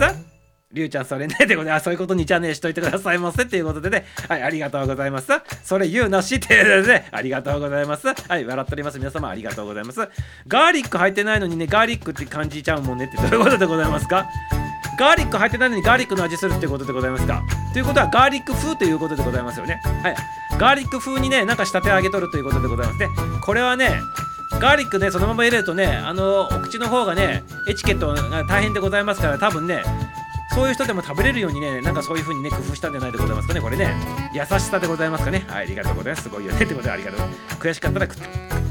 [0.71, 4.05] りゅうちゃんそれねってことで、あ、そういうことにじゃねしといてくださいませっていうことでね。
[4.27, 5.27] はい、ありがとうございます。
[5.63, 7.07] それ言うなしってね。
[7.11, 8.07] ありがとうございます。
[8.07, 8.97] はい、笑っております。
[8.97, 9.99] 皆様ありがとうございます。
[10.47, 14.27] ガーリック入ってないのにね、ガーリックって感じちゃうもんねってどういうことでございますか？
[14.97, 17.41] ガーリック入ってないのにガーリックの味するってことでございますか？
[17.73, 19.81] ということはガーリック風ということでございますよね。
[20.03, 20.15] はい。
[20.57, 23.07] ガーリック風にねなんか仕立て上げとるということでございますね。
[23.41, 23.91] これはね
[24.61, 29.83] ガーリックねそのまま入れるとねあのお口の方がねエチケットが大変でございますから多分ね
[30.53, 33.95] そういう人でも食べれるようにね、なんかそういう風にね、工夫したんじゃないでございますかね、これね。
[34.33, 35.45] 優しさでございますかね。
[35.47, 36.23] はい、ありがとうございます。
[36.23, 36.63] すごいよね。
[36.63, 37.27] ってことでありがとう。
[37.59, 38.21] 悔しかったら食っ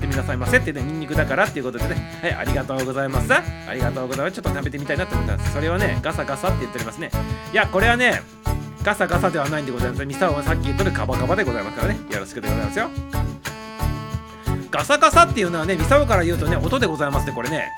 [0.00, 2.20] てみなさいませってね、ニンニクだからっていうことでね。
[2.22, 3.32] はい、ありがとうございます。
[3.32, 4.34] ありがとうございます。
[4.34, 5.52] ちょっと食べてみたいなと思ったんです。
[5.52, 7.10] それはね、ガサガサって言っておりますね。
[7.52, 8.22] いや、これはね、
[8.84, 10.06] ガサガサではないんでございます。
[10.06, 12.00] ミサオはさっき言ったでカバカバでございますからね。
[12.10, 13.41] よろしくでございますよ。
[14.72, 17.72] ガサガサっていうのはね、ミサオから言うとね、音でございますね、これね。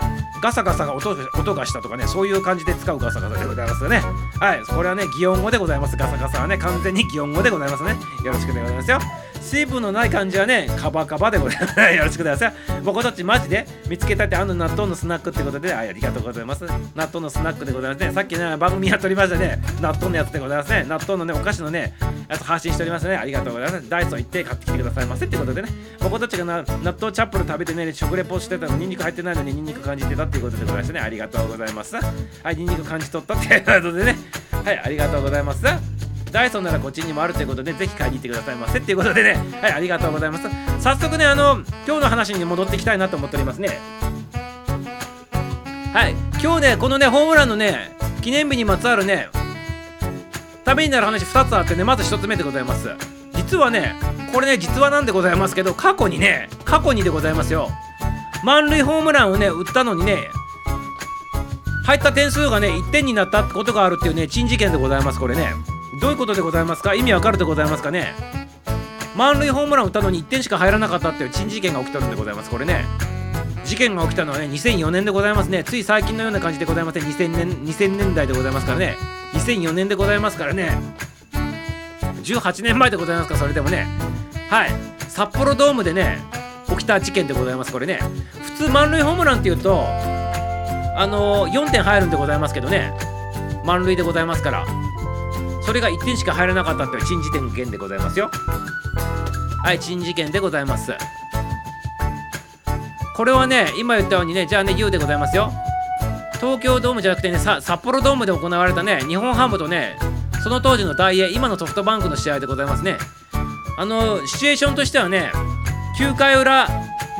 [0.44, 4.02] ガサガサが音音がしたとかねそういう感じで使うガサガサでございますよね。
[4.38, 5.96] はいこれはね擬音語でございます。
[5.96, 7.96] ガサガサはね完全に擬音語でございますね。
[8.22, 8.98] よろしくでございますよ。
[9.44, 11.80] 水分のない感じはねカバカバでございます。
[11.94, 16.64] よろしくでござい僕たちマジで見つけたってあの納豆のスナックってことでありがとうございます。
[16.64, 18.12] 納豆のスナックでございますね。
[18.12, 19.60] さっきね番組やっておりましたね。
[19.80, 20.84] 納豆のやつでございますね。
[20.88, 21.94] 納豆のねお菓子のね
[22.28, 23.16] やつ配信しておりますね。
[23.16, 23.88] ありがとうございます。
[23.88, 25.68] ダイソー行って買ってきてくださいませってことでね。
[26.00, 31.00] 僕たちが納豆チャップル食べてね食レポしてたのニンニク入ってないのにニンニク感じてたっていうことでございますね。
[31.00, 31.96] ありがとうございます。
[31.96, 32.02] は
[32.50, 34.16] いニンニク感じ取ったってことでね。
[34.64, 35.93] はいありがとうございます。
[36.34, 38.80] ダイソンならこっちにもあるということで、ぜひ買いに行ってくださいませ。
[38.80, 40.48] っていうことでね、はい、ありがとうございます。
[40.80, 43.78] 早速ね、あの、今日の話に戻っていきたいなと思っておりますね。
[45.92, 49.28] はい、今日ね、このね、ホームランのね、記念日にまつわるね、
[50.64, 52.88] ためになる話2つあってねまず1つ目でございます
[53.34, 53.94] 実はね
[54.32, 57.68] これね実話なんでございますけど過去にね過去にでございますよ
[58.42, 60.30] 満塁ホームランをね打ったのにね
[61.84, 65.52] 入った点数がね1点になったことがあるっていうね珍事件でございますこれね
[66.00, 66.94] どういうことでございますか？
[66.94, 68.14] 意味わかるでございますかね？
[69.16, 72.50] 満塁ホームラン打ったのに1点しか入らなかったっていう珍事件が起きてるんでございます。
[72.50, 72.84] これね。
[73.64, 75.64] 事件が起きたのはね2004年でございますね。
[75.64, 78.96] つい最近のような感じでございません2000年2000年代でございますからね。
[79.34, 80.76] 2004年でございますからね。
[82.22, 83.36] 18年前でございますか？
[83.36, 83.86] それでもね。
[84.50, 84.70] はい。
[85.08, 86.18] 札幌ドームでね
[86.68, 87.72] 起きた事件でございます。
[87.72, 88.00] これね。
[88.58, 89.84] 普通満塁ホームランっていうと
[90.96, 92.92] あのー、4点入るんでございますけどね。
[93.64, 94.66] 満塁でございますから。
[95.64, 98.30] それが1点しか入らなかったっていう珍事件でございますよ。
[99.62, 100.92] はい珍事件でございます。
[103.16, 105.52] これはね今言ったようにねじゃあね言うでございますよ。
[106.34, 109.96] 東京ドームじゃなくてね札幌ドームで行われたね日本ハムとね
[110.42, 112.98] その当時の大英今のソフトバンクの試合でございますね。
[113.78, 115.32] あのシチュエーションとしてはね
[115.98, 116.68] 9回裏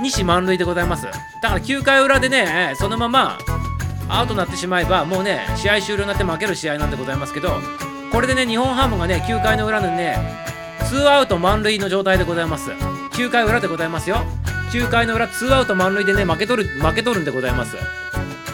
[0.03, 1.07] 西満塁でございます。
[1.07, 1.12] だ
[1.49, 3.38] から9回裏でねそのまま
[4.09, 7.59] アウトになってしまえばもうね試合終了になって負ける試合なんでございますけど
[8.15, 10.17] これでね日本ハムがね9回の裏のね
[10.89, 12.71] ツーアウト満塁の状態でございます。
[12.71, 14.19] 9回裏でございますよ。
[14.71, 17.77] 9回の裏ツーアウト満塁でね負け取る負け取るんでございます。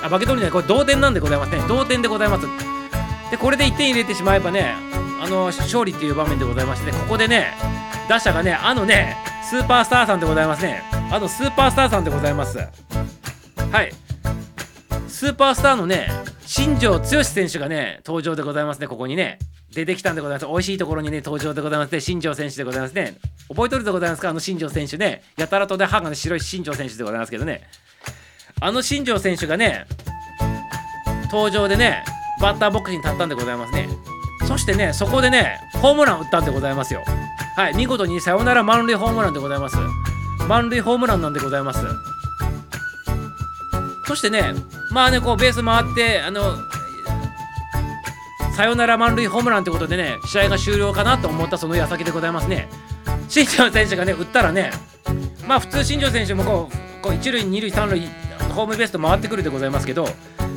[0.02, 1.62] あ負け取るねこれ同点なんでございますね。
[1.68, 2.46] 同点でございます。
[3.30, 4.74] でこれで1点入れてしまえばね
[5.22, 7.52] あの勝利っていう場面でございましてねここでね
[8.08, 10.82] 打者がねあのねスーパースターさんでございますね。
[11.12, 12.56] あのスーパースターさんでございます。
[12.56, 13.92] はい。
[15.06, 16.08] スーパースターのね
[16.52, 18.88] 新庄剛志選手がね登場でございますね。
[18.88, 19.38] ここにね。
[19.72, 20.46] 出てきたんでございます。
[20.46, 22.00] 美味しいところにね登場でございますね。
[22.00, 23.14] 新庄選手でございますね。
[23.48, 24.30] 覚えとるでございますか？
[24.30, 25.22] あの新庄選手ね。
[25.36, 27.62] やたらとで歯が、ね、白い新庄選手でございますけどね。
[28.60, 29.86] あの新庄選手がね
[31.30, 32.04] 登場でね
[32.42, 33.88] バッターボックスに立ったんでございますね。
[34.48, 37.04] そしてねそこでねホームラン打ったんでございますよ。
[37.54, 37.76] はい。
[37.76, 39.76] 見事にサヨナラ満塁ホームランでございます。
[40.48, 41.86] 満塁ホームランなんでございます。
[44.08, 44.52] そしてね
[44.90, 46.56] まあねこうベース回ってあの
[48.56, 52.68] サヨナラ満塁ホームランということでね試合が終了かなと思ったその矢先でございますね。
[53.28, 54.72] 新庄選手がね打ったらね
[55.46, 58.00] まあ普通新庄選手もこうこう一塁二塁三塁
[58.54, 60.08] ホームベースと回ってくるでございますけど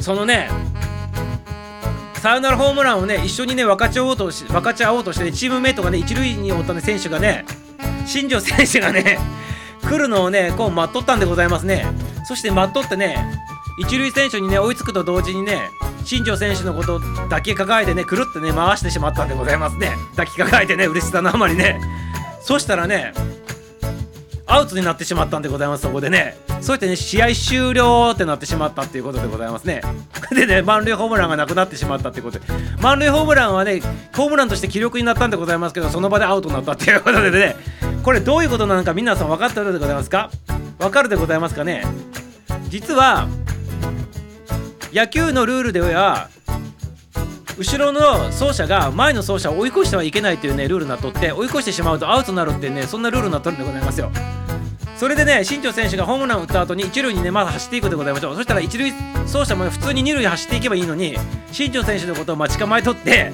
[0.02, 0.50] そのね
[2.16, 7.46] サヨナラホームランをね一緒にね分かち合おうとし分かち合おうとして、ね、チームメイトがね一塁におった、ね、選手がね
[8.08, 9.20] 新庄選手がね
[9.82, 11.86] 来るのをねこう待っとったんでございますね。
[12.26, 13.40] そして待っとってね
[13.78, 15.70] 一塁選手にね追いつくと同時にね
[16.06, 19.96] 新庄選手のことを抱きかかえてねくるってね回してしまったんでございますね。
[20.12, 21.80] 抱きかかえてね嬉しさのあまりね。
[22.42, 23.14] そしたらね
[24.46, 26.38] アウトになってしまったんでございますそこでね。
[26.62, 29.82] そうやってね試合終了ってなってしまったっていうことでございますね。
[30.32, 32.46] でね満塁ホームランがなくなってしまったってことで。
[32.82, 33.82] 満塁ホームランはね
[34.14, 37.56] ホームランとして記録になったんでございますけどその場でアウトになったっていうことでね。
[38.04, 40.30] これどういうことなのか皆さん分かったでございますか？
[40.78, 41.84] 分かるでございますかね？
[42.68, 43.28] 実は
[44.94, 46.30] 野球のルールでは
[47.58, 54.12] 後ろの走者が前の走者を追い越してはいけないというねルールになっとって追い越してしまうとアウトになるってねそんなルールになっとるんでございますよ。
[54.96, 58.36] それでね新庄選手がホームランを打った後に一塁にねまだ走っていくでございましょう。
[58.36, 61.16] そしたら一塁走者も普通に二塁走っていけばいいのに
[61.52, 63.34] 新庄選手のことを待ち構えとって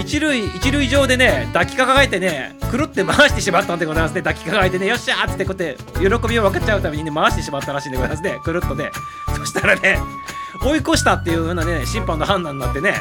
[0.00, 4.22] 一塁一塁上でね抱きかかえてねくるって回してしまったんでございますね。
[4.22, 8.40] 抱きかかえてねよっしゃーってこうやって喜びを分かっちゃうためにね回してしまったらしいんでございますね。
[8.42, 8.90] くるっとね。
[9.36, 9.98] そしたらね
[10.62, 12.94] 追い越したっていう風なね審判の判断になってね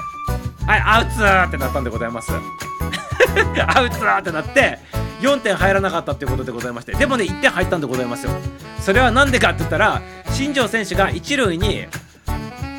[0.65, 2.31] はいアウツーってなったんでございます。
[3.67, 4.79] アウツーってなって
[5.21, 8.31] 4点入らなかったっていうことでございましてでもね1点入ったんでございますよ。
[8.79, 10.01] それは何でかって言ったら
[10.31, 11.87] 新庄選手が1塁に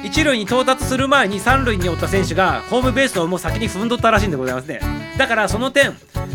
[0.06, 4.80] 一塁に到達する前に三塁におった選手がホームベースをもう先に踏んどったらしいんでございますね。
[5.18, 5.94] だからその点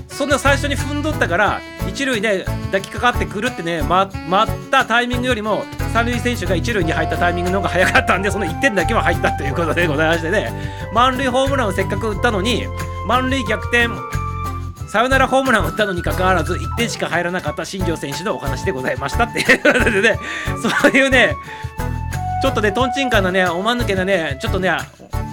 [0.09, 5.63] そんな最初に踏んどったから一塁で抱きかかってくるってね、ま、待ったタイミングよりも
[5.93, 10.51] 三塁選手が一塁に入ったタイミングの方が早かったんでその1点だけは入ったということでございましてね。
[10.93, 12.65] 満塁ホームランをせっかく打ったのに
[13.07, 13.87] 満塁逆転
[14.89, 20.19] サヨナラホームランを打ったのにかかわらず1点しか入らなかった新庄選手のお話でございましたっていうことでね。
[20.61, 21.37] そういうね
[22.41, 24.71] ちょっとねとんちんかんなねおまぬけなねちょっとね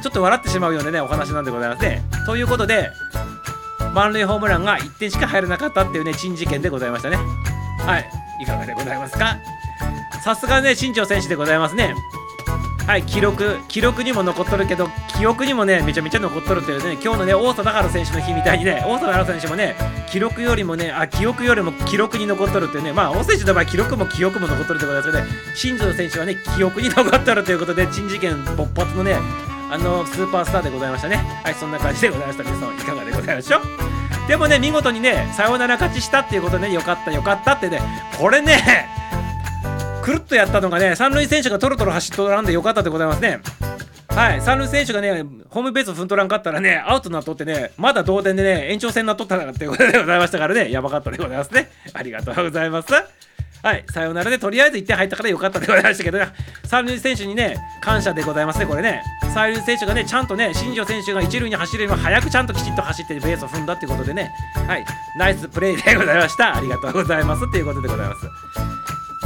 [0.02, 2.02] ちょっと笑ってしまうようなねお話なんでございますね。
[2.26, 2.90] ということで
[3.94, 7.16] 満塁ホームランが1点しか入らなかったっていうね珍事件でございましたね。
[7.16, 8.08] はい。
[8.42, 9.36] いかがでございますか？
[10.22, 11.94] さすがね新庄選手でございますね。
[12.88, 19.76] はい記録記録にも残っとるけど記憶にもねめちゃめちゃ残っとるというね今日のね王貞治選手の日みたいにね王貞治選手もね
[20.10, 25.30] 記録よりもねあ記憶よりも記録に残っとるっていうねまあ王選手の場合記録も記憶も残っとるってことですけどね。
[25.54, 29.16] 新庄選手はね記憶に残っとるということで珍事件勃発のね
[29.70, 31.16] あのスーパースターでございましたね。
[31.44, 32.44] はいそんな感じでございました。
[32.44, 33.62] 皆さんいかがでございましょう？
[34.28, 37.82] でもね見事にねサヨナラ勝ちしたっていうことでねよかったよかったってね
[38.18, 38.88] これね
[40.08, 43.42] くるっとやったのがね三塁選手がトロトロ走っとらんでよかったでございますね
[44.08, 52.88] はい三塁選手がねホームベースを踏んとらんかったらねアウトになっとってねまだ同点でね延長戦になっとったなってことでございましたからねやばかったでございますねありがとうございます
[53.62, 56.28] はい、さようならでとりあえず1点入ったからよかったでございましたけどね、
[56.64, 59.02] 三塁選手にね、感謝でございますね、これね。
[59.34, 64.30] 三塁選手がね、ちゃんとね、新庄選手が一塁に走るよりも早くちゃんときちっと走ってベースを踏んだってことでね、
[64.64, 64.86] はい、
[65.16, 66.56] ナイスプレーでございました。
[66.56, 68.77] ありがとうございますっていうことでございます。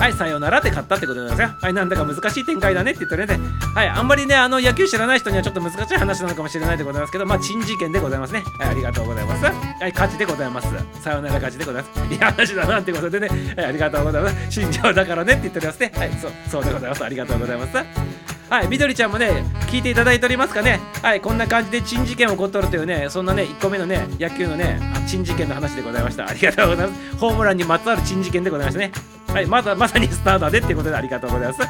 [0.02, 1.56] はい、さようならって買ったってことなんですが。
[1.60, 3.38] はい、なんだか難しい展開だねって言ったらね、
[3.72, 8.42] はい、あんまりね、あの野球知らない人にはちょっと難しい話なのかもしれないでございますけど、まあ、珍事件でございますね。
[8.58, 9.44] はい、ありがとうございます。
[9.44, 9.52] は
[9.86, 10.66] い、勝ちでございます。
[11.00, 12.12] さようなら勝ちでございます。
[12.12, 14.50] いい話だなってことでね、はい、ありがとうございます。
[14.50, 15.92] 新庄だからねって言っておりますね。
[15.94, 17.04] はい、そう、そうでございます。
[17.04, 18.41] ありがとうございます。
[18.52, 20.78] はい、みどりちゃんもね、聞いていただいておりますかね。
[21.00, 24.78] はい、こんな感じで珍事件起こっとるというね、そんなね、1個目のね、野球のね、
[25.08, 26.28] 珍事件の話でございました。
[26.28, 27.16] ありがとうございます。
[27.16, 28.92] ホームランにまつわる珍事件でございましたね。
[29.28, 31.60] はい、まだまさにスターだねってことでありがとうございます。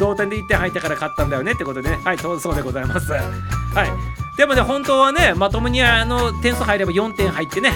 [0.00, 3.12] 同点で1点入ったから勝ったんだよねってことでね、はい、そうでございます。
[3.12, 4.36] はい。
[4.36, 7.70] でもね、本当はね、まともにあの点数入れば4点入ってね、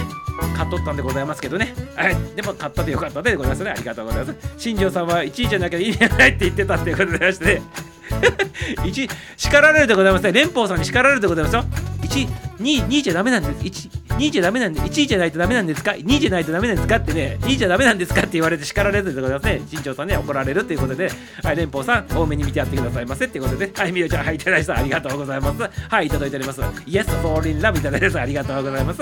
[0.57, 1.73] 勝っとったんでございますけどね。
[1.95, 2.17] はい。
[2.35, 3.71] でも勝ったでよかったでございますね。
[3.71, 4.37] ありがとうございます。
[4.57, 7.61] 新庄さんは1位じゃなきゃいいんじゃないって言ってたっていうことでましてね。
[8.83, 10.31] 1叱られるでございますね。
[10.31, 11.65] 連邦さんに叱られるでございますよ。
[12.01, 12.27] 1、
[12.61, 13.65] 2、2じゃダメなんです。
[13.65, 16.95] 1、2じゃダメなんで、1じゃないとダメなんですか ?2 じゃないとダメなんですか？
[16.97, 18.21] ってね、2じゃダメなんですか？
[18.21, 19.61] って言われて叱られるでございますね。
[19.69, 21.11] 新庄さんね、怒られるということで、
[21.43, 25.69] はい、連邦さん、多めに見てやってくださいませっていうことで、はい、みよちゃん、はい、いただいたありがとうございます。
[25.89, 26.61] はい、いただいております。
[26.61, 29.01] Yes, fall in love いただいてありがとうございます。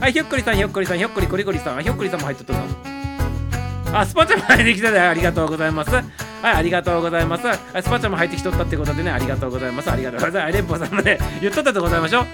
[0.00, 2.99] はい、ひょっこりさん、ひょっこりさん、ひょっこりこりこりさん、ひょっこりさんも入っとったの。
[3.92, 5.90] あ、スパチャも入ってきたでありがとうございます。
[5.90, 6.04] はい、
[6.54, 7.42] ありがとうございます。
[7.42, 7.48] ス
[7.88, 9.90] パチャも入ってきとったってことでね、ありがとうございます。
[9.90, 10.54] ありがとうございます。
[10.54, 12.26] 連邦さんもね、言っとったでございましょう。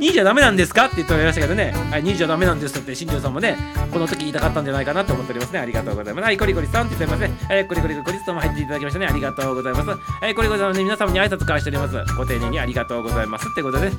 [0.00, 0.86] 2位じゃダメなんですか？
[0.86, 3.56] って言っておりましたけどね、はい、2位じゃダメなんですって新庄さんもね、
[3.92, 5.60] この時言いたかったんじゃないかなと思っておりますね。
[5.60, 6.24] ありがとうございます。
[6.24, 7.54] はい、コリコリさんって言っておりますね。
[7.54, 9.06] はい、コリコリコリさんも入っていただきましたね。
[9.06, 9.88] ありがとうございます。
[9.90, 11.94] はい、コリコリさんもね、皆様に挨拶返しております。
[12.16, 13.96] ご丁寧にありがとうございますってことで、ね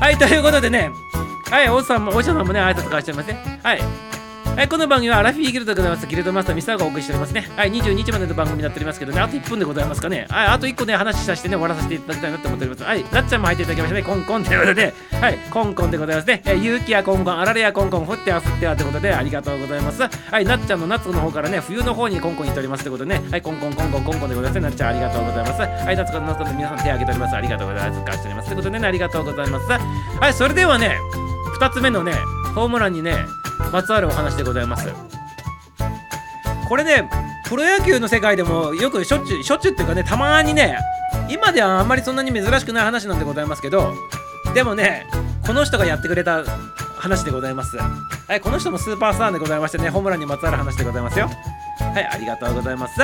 [0.00, 0.90] はい、ということでね、
[1.50, 3.60] はい、おじさんも、おじさんもね、挨拶返しておりますね。
[3.62, 3.80] はい。
[4.56, 6.06] はい、この番組はアラフィーギルドでございます。
[6.06, 7.48] ギルドマスターミスターがお送りしておりますね。
[7.56, 10.26] はい、22日までの番組になっておりますけどね、あと1分でございますかね。
[10.28, 12.84] はい、あと1個ね、話しさせてね、終わらさせていただきたいなと思っております。
[12.84, 14.02] はい、なっちゃんも入っていただきましたね。
[14.02, 16.42] コンコンということで、はい、コンコンでございますね。
[16.44, 20.02] えー、勇気やコンコン、あられやコンコン、降っては降ってはということで、ありがとうございます。
[20.02, 24.60] はい、なっちゃんの夏の方からね、冬の方にコンコン行っておりますということでね、はい、コンコンコンコンコンコンでございますね。
[24.60, 25.62] なっちゃんありがとうございます。
[25.62, 27.36] はい、夏から夏から皆さん手挙げております。
[27.36, 28.04] ありがとうございます。
[28.04, 28.48] 感謝しております。
[28.48, 29.66] ということでね、ありがとうございます。
[30.20, 30.98] はい、それではね、
[31.60, 32.14] 2つ目のね、
[32.54, 33.14] ホームランにね、
[33.72, 34.88] まつわるお話でございます。
[36.68, 37.08] これね
[37.48, 40.78] プロ野球の世界でもよくしょっちゅうしょっちゅうっていうかねたまにね
[41.28, 43.92] 今ではあんまりそんなに珍しくない話なんでございますけど
[44.54, 45.06] でもね
[45.44, 46.44] この人がやってくれた
[46.98, 47.76] 話でございます。
[47.76, 51.28] はいこの人もスーパースターでございましてねホームランにまつわる話でございますよ。
[51.80, 53.00] はいありがとうございます。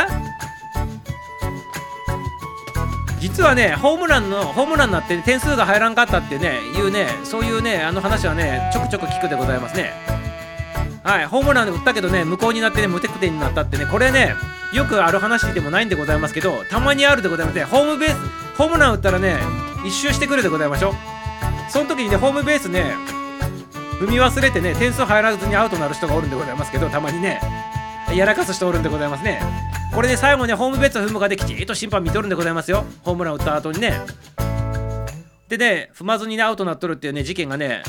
[3.18, 9.92] 実はねホームランのホームランになって点数が入らんかったってねいうねそういうねあの話はねちょくちょく聞くでございますね。
[11.06, 14.34] はい、ホームランで打ったけどね、無効になってね、無得点になったってね、これね、
[14.72, 18.16] よくある話でもないんでございますけど、たまにあるでございますね、ホームベース、
[18.58, 19.36] ホームラン打ったらね、
[19.86, 20.94] 一周してくるでございましょう。
[21.70, 22.96] その時にね、ホームベースね、
[24.00, 27.40] 踏み忘れてね、点数入らずにアウトになる人がおるんでございますけど、たまにね、
[28.12, 29.40] やらかす人おるんでございますね。
[29.94, 32.84] これで、ね、最後ね、ホームベース踏むかできちっと審判見とるんでございますよ。
[33.04, 34.00] ホームラン打った後にね。
[35.48, 37.84] でね、踏まずにね、アウトになっとるっていうね、事件がね、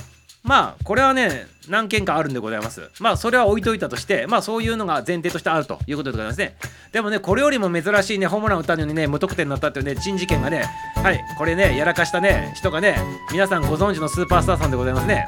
[0.47, 2.89] まあこれはね何件かあるんでございます。
[2.99, 6.55] まあそれは置いといたとしてまあそういうのが前提としてあるということでございますね。
[6.93, 10.63] でもねこれよりも珍しいねホームラン打ったのにね無得点になったっていうね珍事件がね
[10.95, 12.97] はいこれねやらかしたね人がね
[13.33, 15.27] 皆さんご存知のスーパースターさんでございますね。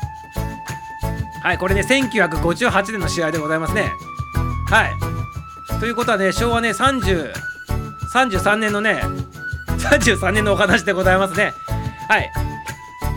[1.44, 3.92] はいこれね1958年の試合でございますね。
[4.70, 5.80] はい。
[5.82, 7.34] ということはね昭和ね30
[8.14, 9.02] 33年のね
[9.78, 11.52] 33年のお話でございますね。
[12.08, 12.32] はい。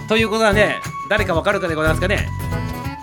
[0.08, 0.76] ということはね
[1.08, 2.28] 誰かわかるかでございますかね？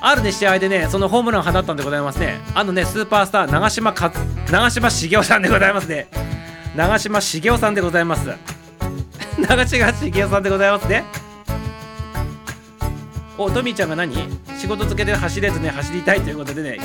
[0.02, 2.40] あるね試合でねそのホームランを放ったんでございますね。
[2.56, 4.12] あのねスーパースター長嶋か
[4.50, 6.08] 長嶋茂雄さんでございますね。
[6.76, 8.30] 長嶋茂雄さんでございます。
[9.38, 11.04] 長嶋茂雄さんでございますね。
[13.38, 14.16] おトミーちゃんが何？
[14.58, 16.78] 仕事付けで走れずね走りたいということでね。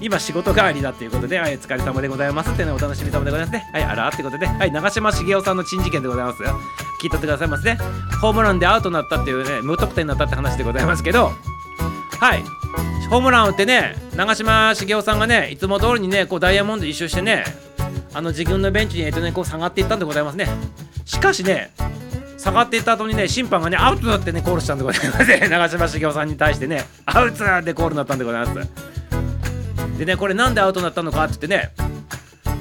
[0.00, 3.68] 今仕事帰りだということで、はい、お疲れ様でございますってね、お楽しみ様でございますね。
[3.74, 6.38] はい、あらってことで、はい、長嶋茂雄さんの珍事件でございます。
[7.00, 7.78] 聞いとってくださいますね。
[8.20, 11.30] ホームランでアウトになったっていうね、無得点になったって話でございますけど、
[12.20, 12.42] はい、
[13.08, 17.44] ホームラン打ってね、長嶋茂雄さんがね、いつも通りにね、こうダイヤモンド一周してね、
[18.12, 20.46] あの自分のベンチに、えっとね、こう下がっていったんでございますね。
[21.06, 21.72] しかしね、
[22.40, 28.68] 下がっていった後にね審判がねアウトだってねコールしたんでございますね 長嶋茂雄さんに対してねアウトだってコールになったんでございます
[29.98, 31.74] でねこれなんでアウトになったのかって言ってね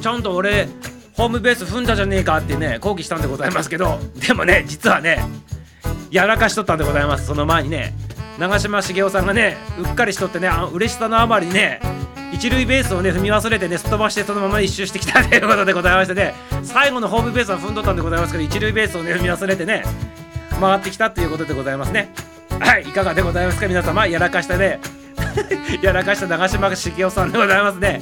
[0.02, 0.68] ちゃんと俺
[1.20, 5.20] ホームベース踏んだじゃねえかってね抗議したんでございますけどでもね実はね
[6.12, 7.94] やらかしとったんでございますその前にね。
[8.40, 11.82] 長嶋茂雄さんがねうっかりしとってねあ嬉しさのあまりね
[12.32, 19.84] 一塁ベースをね踏み忘れてねすっ飛ばしてそのまま一周してきたということでございましてね最後のホームベースは踏んどったんでございますけど一塁ベースをね踏み忘れてね
[20.58, 22.14] 回ってきたということでございますね。
[22.62, 24.80] はいいかがでございますか皆様やらかしたね。
[25.84, 28.02] やらかした長嶋茂雄さんでございますね。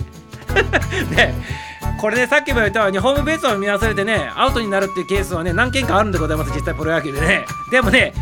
[1.09, 1.66] ね。
[1.99, 7.45] これねさっきも言ったようにホームベースを見忘れてねアウトになるっていうケースはね何件かあるんでございます実際プロ野球でね。
[7.71, 8.13] でもね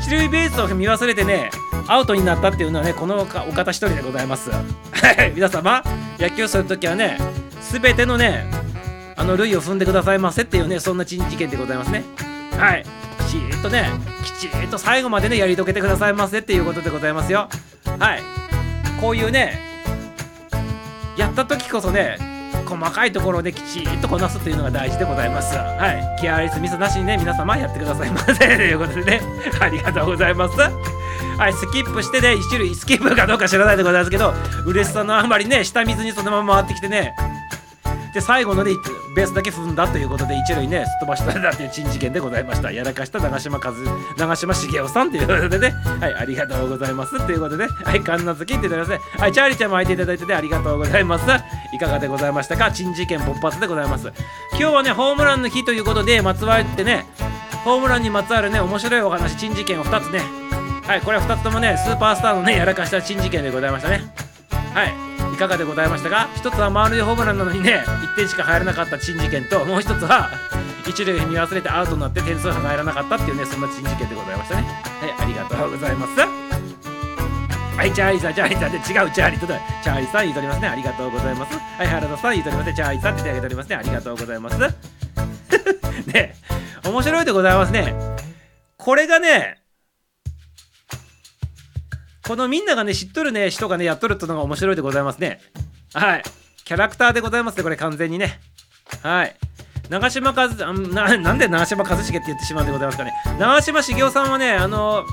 [0.00, 1.50] 一塁ベースを見忘れてね
[1.88, 4.50] アウトになったっていうのはねこのお方一人でございます。
[4.50, 4.58] は
[5.24, 5.82] い皆様
[6.18, 7.18] 野球するときはね
[7.72, 8.46] 全てのね
[9.16, 12.04] あの塁を踏んでくださいませっていうねそんな珍事件でございますね。
[12.56, 12.84] はい。
[13.26, 13.90] きちっとね
[14.22, 17.48] きちっと最後までねやり遂げてくださいませっていうことでございますよ。
[17.98, 18.22] はい。
[19.00, 19.58] こういうね
[21.16, 22.16] やった時こそね
[22.64, 25.56] 細かいところできちっとこなすというのが大事でございます。
[25.56, 26.20] はい。
[26.20, 28.34] ケアレスミスなしにね、皆様やってくださいませ。
[28.38, 29.20] ということでね、
[29.60, 30.56] ありがとうございます。
[30.58, 34.34] はい、スキップしてね、一種類、スキップかどうか知らないでございますけど、
[34.66, 37.14] 嬉しさのあまりね、下水にそのまま回ってきてね、
[38.14, 38.70] で最後のね
[39.16, 42.70] ベースだけ踏んだということで一塁ねすっ飛ばしたんだっていう珍事件でございました。
[42.70, 43.72] やらかした長嶋和
[44.16, 45.74] 長嶋茂雄さんということでね。
[46.00, 47.26] はいありがとうございます。
[47.26, 48.98] ということではい神奈月って言ってください。
[49.20, 51.24] はいチャーリーちゃんも入っていただいててありがとうございます。
[51.74, 52.70] いかがでございましたか？
[52.70, 54.12] 珍事件勃発でございます。
[54.52, 57.04] 今日はねホームランの日ということでまつわってね
[57.64, 60.20] ホームランにまつわるね面白いお話珍事件を2つね。
[60.86, 64.02] はいこれは2つともねスーパースターのねやらかした珍事件でございましたね。
[64.72, 65.13] はい。
[65.34, 66.28] いかがでございましたか？
[66.36, 70.30] 一つは満塁ホームランなのにね1点しか入らなかった珍事件ともう一つは
[70.86, 76.12] 一塁見忘れてアウトになって点数が入らなかったっていうねそんな珍事件でございましたねはいありがとうございます
[77.76, 80.68] はい、チャーリーさん、チャーリーさんで違うチャーリーとだチャーリーさん言うとりますね。
[80.68, 81.58] ありがとうございます。
[81.58, 82.74] はい、原田さん言うとりますね。
[82.76, 83.76] チャーリーさんって手挙げておりますね。
[83.76, 84.58] ありがとうございます。
[86.14, 86.36] ね、
[86.84, 87.96] 面白いでございますね。
[88.76, 89.63] これがね、
[92.26, 95.40] このみんながね、知っとるね、人がね、やっとるってのが面白いでございますね。
[95.92, 96.22] はい。
[96.64, 98.40] キャラクターでございますね、これ完全にね。
[99.02, 99.36] はい。
[99.90, 103.12] 長嶋和ななんで長嶋一茂って言ってしまうんでございますかね。
[103.38, 105.04] 長嶋茂雄さんはね、あの、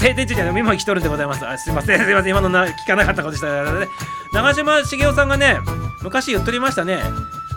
[0.00, 1.46] 晴天中には今生きとるんでございます。
[1.46, 3.86] あすいません、すいません、今のな聞かなかったことでした、ね。
[4.32, 5.58] 長嶋茂雄さんがね、
[6.02, 6.98] 昔言っとりましたね。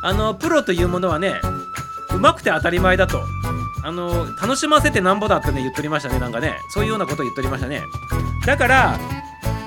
[0.03, 1.41] あの、プロというものはね、
[2.13, 3.23] うまくて当たり前だと。
[3.81, 6.57] あの楽しませてなんぼだってね言っとりましたねなんかね。
[6.73, 7.81] そういうようなことを言っとりましたね。
[8.45, 8.99] だから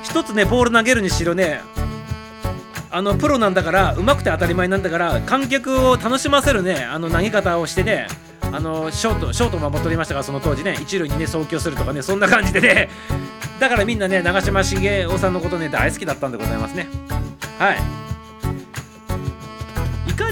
[0.02, 1.60] 一つねボール投げるにしろね
[2.90, 8.06] あのプロなんだからうまくて当たり前なんだから観客を楽しませるねあの投げ方をしてね
[8.42, 10.76] あのショートショート守っておりましたがその当時ね。
[10.80, 12.90] 一塁にね送球するとかねそんな感じでね。
[13.60, 16.88] だからみんなね長嶋茂雄さんのことね大好きだったんでございますね。
[17.58, 18.01] はい。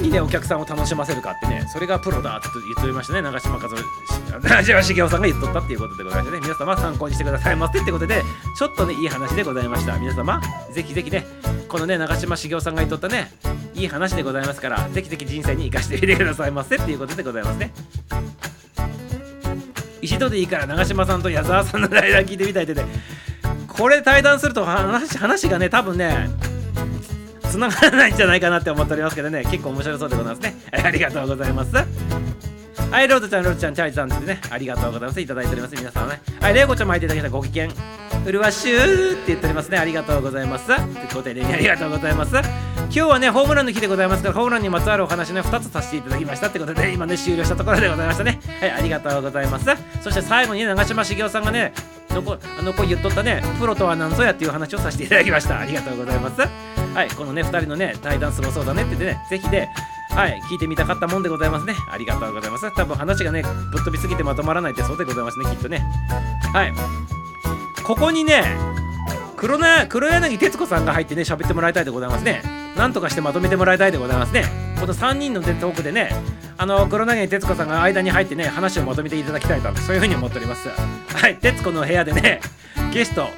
[0.01, 6.41] にねお客さんを楽しませるかってねそれがプロだって言っておりましたね長嶋和長茂雄さんが言っとったっていうことでございましてね。
[6.43, 8.23] 皆様参考にしてくださいませってことで
[8.59, 9.99] ちょっとねいい話でございました。
[9.99, 10.41] 皆様
[10.73, 11.27] ぜひぜひね
[11.69, 13.31] このね長嶋茂雄さんが言っとったね
[13.75, 17.73] いい話でございますからぜひぜひ人生に生かしてみてくださいませっていうことでございますね。
[20.03, 22.85] 一度でいいから長嶋さんと矢沢さんの対談聞いてみたいってね
[23.69, 26.31] これ対談すると話話がね多分ね
[27.51, 31.73] 繋がらないんじゃないかなって思っておりますけどね結構面白そうでございますね ありがとうございます
[32.91, 34.41] はい、ロードちゃん、ロードちゃん、チャーリーさんですね。
[34.51, 35.21] ありがとうございます。
[35.21, 35.77] いただいております。
[35.77, 36.21] 皆さんね。
[36.41, 37.69] はい、レイコちゃんも入っていただきたご機嫌。
[38.27, 39.79] うるわしゅーって言っておりますね。
[39.79, 40.73] ありがとうございます。
[41.15, 42.35] ご丁寧にありがとうございます。
[42.35, 48.41] 今日はね、ホームランの日でございますから、ホームランにまつわるお話ね、2つさせていただきましたってことで、今ね、終了したところでございましたね。
[48.61, 49.67] はい、ありがとうございます。
[50.03, 51.73] そして最後にね、長嶋茂雄さんがね、
[52.11, 55.61] のこあの子言っとったね、プロとは何ぞやっていう話をさせていただきました。
[55.61, 56.80] ありがとうございます。
[56.95, 59.73] はい、このね、2人のね、対談すごそうだねって言ってね、ぜひね、
[60.11, 61.75] はい、聞いてみたかったもんでございますね。
[61.91, 62.75] ありがとうございます。
[62.75, 65.85] 多分話がね、ぶっ飛びすぎてまとまらないってそうでございますね、きっとね。
[66.53, 66.73] はい。
[67.85, 68.43] ここにね、
[69.37, 72.43] 黒な黒柳徹子さんが入ってね、喋ってもらいたいでございますね。
[72.77, 74.45] なんとかしてまとめてもらいたいでございますね。
[74.81, 76.11] この3人のトークでね、
[76.59, 80.69] あの黒柳徹子さんが間に入ってね、話をまとめていただきたいと、そういうふうに思っております。
[80.69, 82.41] はい、徹子の部屋でね、
[82.93, 83.29] ゲスト、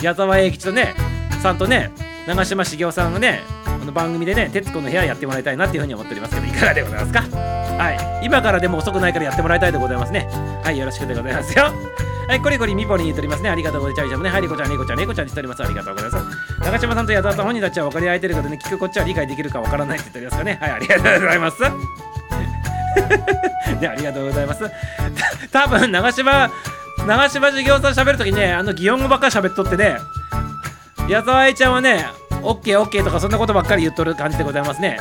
[0.00, 0.94] 矢沢永吉とね、
[1.42, 1.90] さんとね、
[2.26, 3.40] 長嶋茂雄さんがね
[3.80, 7.22] この番組でね徹子の部屋やってもらいたいなっていうふうに思っておりますけどいかがでございますか？
[7.22, 10.28] はい今からでも遅くないからやってもらいたいでございますね
[10.62, 11.72] はいよろしくでございますよ
[12.28, 13.50] はい、コリコリミポリン言っておりますね。
[13.50, 14.22] ありがとうございます。
[14.22, 15.62] ね、はい、リコちゃん、リコちゃん、リコちゃんにしております。
[15.62, 16.24] ありがとうございます。
[16.60, 20.58] 長嶋さんと矢沢さん本人たちは分かり合えてるけどね、聞くこっちは理解できるか分からないって言っておりますかね。
[20.62, 21.58] はい、ありがとうございます。
[23.80, 24.70] で ありがとうございます
[25.50, 26.50] 多分長島
[27.06, 29.96] 長島授業さん喋るときねあの擬音語ばっかり喋っとってね
[31.08, 32.06] 矢沢愛ちゃんはね
[32.42, 34.98] オッケーオッケーとかそんなことばっかり言っとる感じでございますね。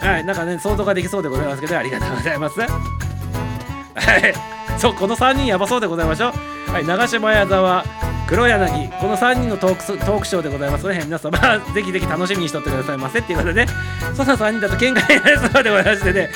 [0.00, 2.60] はいなんかね想像ができそうでございますけどありがとうございます。
[2.60, 4.34] はい。
[4.78, 6.70] そうこの3人やばそうでございましょう。
[6.70, 7.84] はい長島矢沢
[8.28, 11.38] 黒柳この3人のトークトークショーでございますので、皆様
[11.74, 13.72] ぜひぜひ楽しみにしとってくださいませっていうことでね。
[14.14, 16.30] その3人だと喧嘩になりそうでございましてね。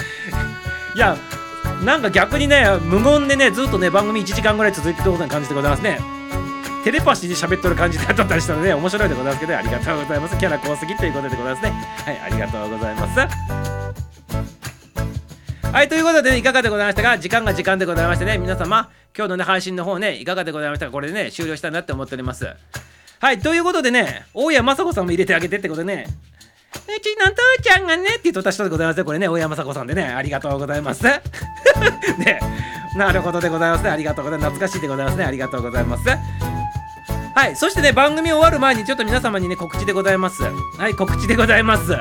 [0.94, 1.16] いや
[1.84, 6.00] なんか逆にね無言でねずっとね番組1時間ぐらい続いてることな感じでございますね。
[6.84, 13.72] テレパシーで喋っとる感じで撮ったりしたので面白いでございますけどありがとうございますキャラ濃すぎということでございますねはいありがとうございます
[15.72, 17.16] はい、ということで、ね、いかがでございましたか？
[17.16, 20.92] 時間が時間でございましてね、皆様、今日のね、配信の方ね、いかがでございましたか？
[20.92, 22.46] これでね、終了したいなって思っております。
[23.20, 26.06] はい、ということでね、大谷雅子さんも入れてあげてってことでね、
[26.74, 29.04] うちの父ちゃんがねって言っとった人でございますね。
[29.04, 31.04] これね、大山雅子さんでね、ありがとうございます。
[32.18, 32.38] ね、
[32.94, 33.88] なるほどでございますね。
[33.88, 34.50] ありがとうございます。
[34.50, 35.24] 懐かしいでございますね。
[35.24, 36.02] ありがとうございます。
[37.34, 40.42] はい、そしてね、番組終わる前にちょっと皆様にね、告知でございます。
[40.42, 41.96] はい、告知でございます。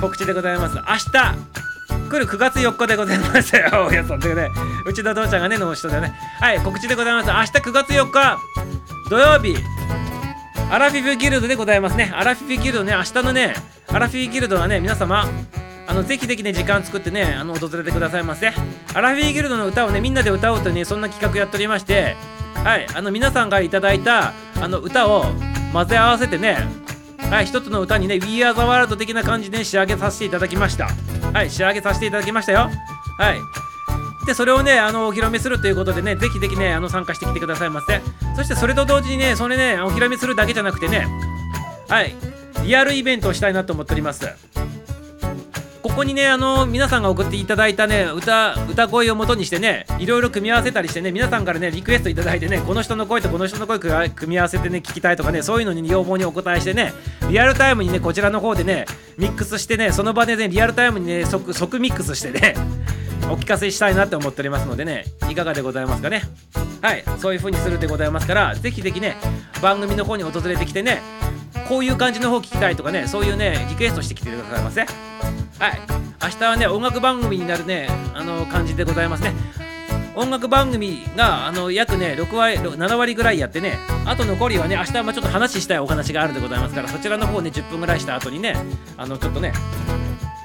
[0.00, 0.76] 告知でございます。
[0.76, 3.68] 明日、来る9月4日でございますよ。
[3.88, 4.48] 大家さんというね、
[4.86, 6.14] うちの父ちゃんがね、の人でね。
[6.40, 7.30] はい、告知でございます。
[7.30, 8.38] 明日9月4日、
[9.10, 9.56] 土曜日、
[10.70, 12.10] アラフィフギルドでございますね。
[12.14, 13.54] アラフィフギルドね、明日のね、
[13.88, 15.28] アラフィフギルドはね、皆様、
[15.86, 18.52] あのぜひぜひね、時間作ってね、あの訪れてくださいませ。
[18.94, 22.16] アラフィフギルドの歌をね、みんなで歌おうとね、そんな企画やっておりまして、
[22.64, 25.24] はい、あの皆さんからいただいたあの歌を
[25.72, 26.58] 混ぜ合わせてね、
[27.30, 30.88] はい、一つの歌にね、We Are the World 的な感じで仕上げさせていただきました。
[31.32, 32.70] はい、仕上げさせていただきましたよ。
[33.18, 34.26] はい。
[34.26, 38.00] で、それをね、あの、お披露目するということでね、ぜひぜひね、あの、参加してきてくださいませ。
[38.36, 41.06] そして、それと同時にね、それね、お披露目するだけじゃなくてね、
[41.88, 42.14] はい、
[42.64, 44.28] リアルイベントをしたいなと思っております。
[45.82, 53.78] ここにね、あの、皆さんが送っていただいたね、歌、歌声を元にしてね、いろいろ組み合わせたりしてね、皆さんからね、リクエストいただいてね、この人の声とこの人の声
[54.10, 56.92] 組み合わせてね、聞きたいとかね、そういうのに要望にお答えしてね、
[57.30, 58.84] リアルタイムにね、こちらの方でね、
[59.16, 62.54] ミックスしてね、その場でね、リアルタイムにね、即、即ミックスしてね、
[63.30, 66.22] お聞かせしたいなって思っておりますのでね、いかがでございますかね。
[66.82, 69.16] はい、そういう風にするでございますから、ぜひぜひね、
[69.62, 71.00] 番組の方に訪れてきてね、
[71.70, 74.82] こういう感じの方聞きたいとかね、そういうね、リクエストしてきてくださいませ。
[74.82, 76.00] はい。
[76.22, 79.32] 明日はね音楽番組になるねあの感じでございますね
[80.14, 88.54] 音楽番組があの約ね6割7割ぐらいやってねあと残りはね明日はちょっと話したいお話があるでございますからそちらの方ね10分ぐらいした後にね
[88.98, 89.52] あのちょっとね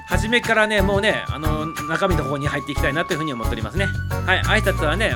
[0.08, 3.86] 初めからねもうねあの中身の方に入っていきたいなというふうに思っておりますね。
[3.86, 5.12] はい挨拶はね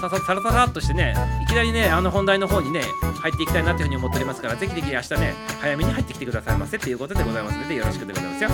[0.00, 2.82] さささらさらっとしてねいきなりねあの本題の方にね
[3.20, 8.50] 入っていきたいなというふうに思っておりますからぜひぜひ明日ね早めに入ってきてくださいませっていうことでございますのでよろしくでございますよ。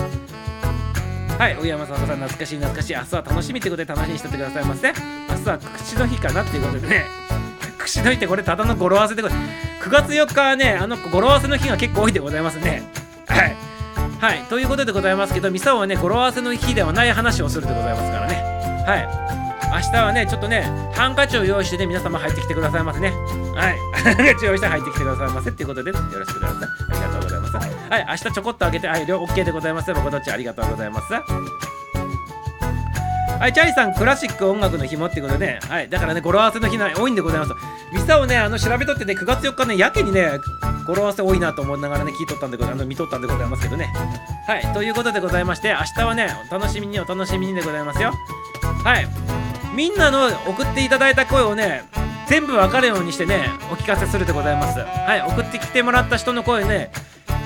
[1.37, 2.93] はい大山さんさん懐かしい懐かしい。
[2.93, 4.87] 明日は楽しみということで楽しみにしててくださいませ。
[4.89, 4.93] 明
[5.35, 7.05] 日は口の日かなっていうことでね。
[7.79, 9.45] 口の日ってこれただの語呂合わせでございま
[9.81, 9.89] す。
[9.89, 12.83] 9月4日はねあの語呂合わせの日が結構多いでございますね。
[13.27, 13.70] はい。
[14.21, 18.35] はいということでございますけどミサオはね語呂合わせの日ではない話をするでございますからね
[18.85, 19.21] はい
[19.71, 20.63] 明日はね、ちょっとね、
[20.93, 23.11] ハンカチを用意してね、皆様入ってきてくださいませね。
[23.55, 23.79] はい。
[24.03, 26.85] ハンカチを用意して入ってきてくださいませっていうことで、よろしくお願いします。
[26.89, 27.55] ありがとうございます。
[27.89, 29.93] はい、明日ちょこっと開けて、はい、両 OK でございます。
[29.93, 31.80] 僕どっちありがとうございます。
[33.41, 37.53] はい、チャーリーさん、クラシック音楽の日もってことでね、はい、だからね、語呂合わせの日が多いんでございます。
[37.91, 40.29] ミサをね、あの、調べとってね、9月4日ね、やけにね、
[40.85, 42.85] 語呂合わせ多いなと思いながらね、聞いとったんでございます。
[42.85, 43.91] 見とったんでございますけどね。
[44.45, 48.13] はい、ということでございまして、明日はね、お楽しみにお楽しみにでございますよ。
[48.83, 49.07] はい。
[49.73, 51.83] みんなの送っていただいた声をね
[52.27, 56.91] 全部分かるようにしてねお聞かせするでございますはい送ってきてもらった人の声ね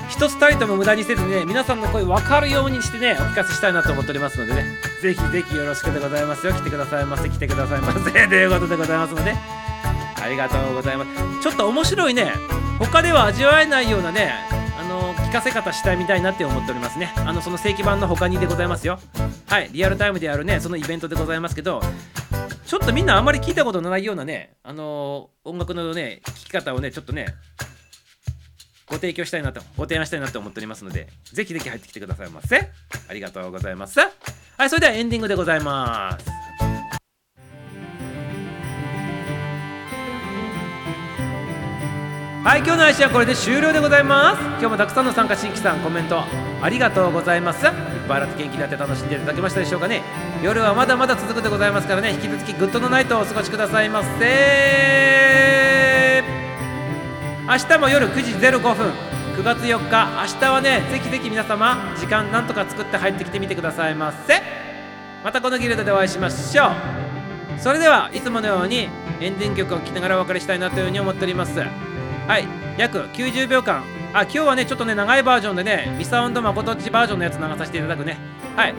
[0.08, 4.64] 一つたりとも無駄にせずね皆さんの声分かるようにしてねお聞かせしたいなと思っておりますのでね。
[5.02, 6.52] ぜひぜひよろしくでございますよ。
[6.52, 7.28] 来てくださいませ。
[7.28, 8.10] 来てくださいませ。
[8.28, 9.34] ということでございますので。
[10.22, 11.42] ありがとうございます。
[11.42, 12.32] ちょっと面白いね。
[12.78, 14.34] 他では味わえないようなね
[14.78, 17.12] あの聞かせ方したいみたいなって思っておりますね。
[17.16, 18.98] あのその正規版の他にでございますよ。
[19.46, 19.70] はい。
[19.72, 21.80] リアルタイムでやるねそのイベントでございますけど
[22.66, 27.26] ちょっとみんなあんまり聞いたことのないようなね、あの、音楽のね、聴き方をね、ちょっとね、
[28.86, 32.70] ご提供したいなと、ご提案したいなと思っておりますので、ぜひぜひ入ってきてくださいませ。
[33.08, 33.98] ありがとうございます。
[34.00, 36.46] はい、それではエンディングでございます。
[42.46, 46.22] はい今日の配信はこれで終了でございます今日もたくさんの参加新規さんコメント
[46.62, 47.72] ありがとうございますいっ
[48.06, 50.00] ぱい笑って元気になって楽しんでいただけましたでしょうかね
[50.44, 55.65] 夜はまだまだ続くでございますからね引き続き good の night をお過ごしくださいませ
[57.48, 58.92] 明日も夜9時05分。
[59.36, 60.34] 9月4日。
[60.34, 64.42] 明日はねぜひぜひ皆様時間なんとか作って入ってきてみてくださいませ。
[65.22, 67.60] またこのギルドでお会いしましょう。
[67.60, 68.88] それではいつものように
[69.20, 71.56] エンディング曲を聴きながらお別れしたいなというふうに思っております。
[71.60, 71.66] は
[72.38, 72.48] い。
[72.78, 73.84] 約90秒間。
[74.12, 78.18] あ今日はねちょっとね長いバージョンでねミサウンド誠っちバージョンのやつ流させていただくね。
[78.56, 78.74] はい。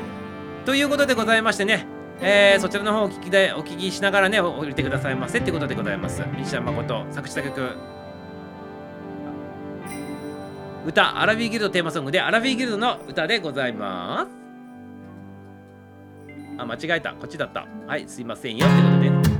[0.65, 1.87] ということでございましてね。
[2.19, 6.21] えー、そちらの方をお聞きでお聞きしながらね降りてくださいませってことでございます。
[6.37, 7.96] 西田誠作詞作曲。
[10.87, 14.31] 歌アラビーギルドテーマソングでアラビーギルドの歌でございます。
[16.57, 17.11] あ間違えた。
[17.11, 17.67] こっちだった。
[17.85, 18.65] はいすいませんよ。
[18.65, 19.36] ってことで。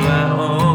[0.00, 0.69] ござい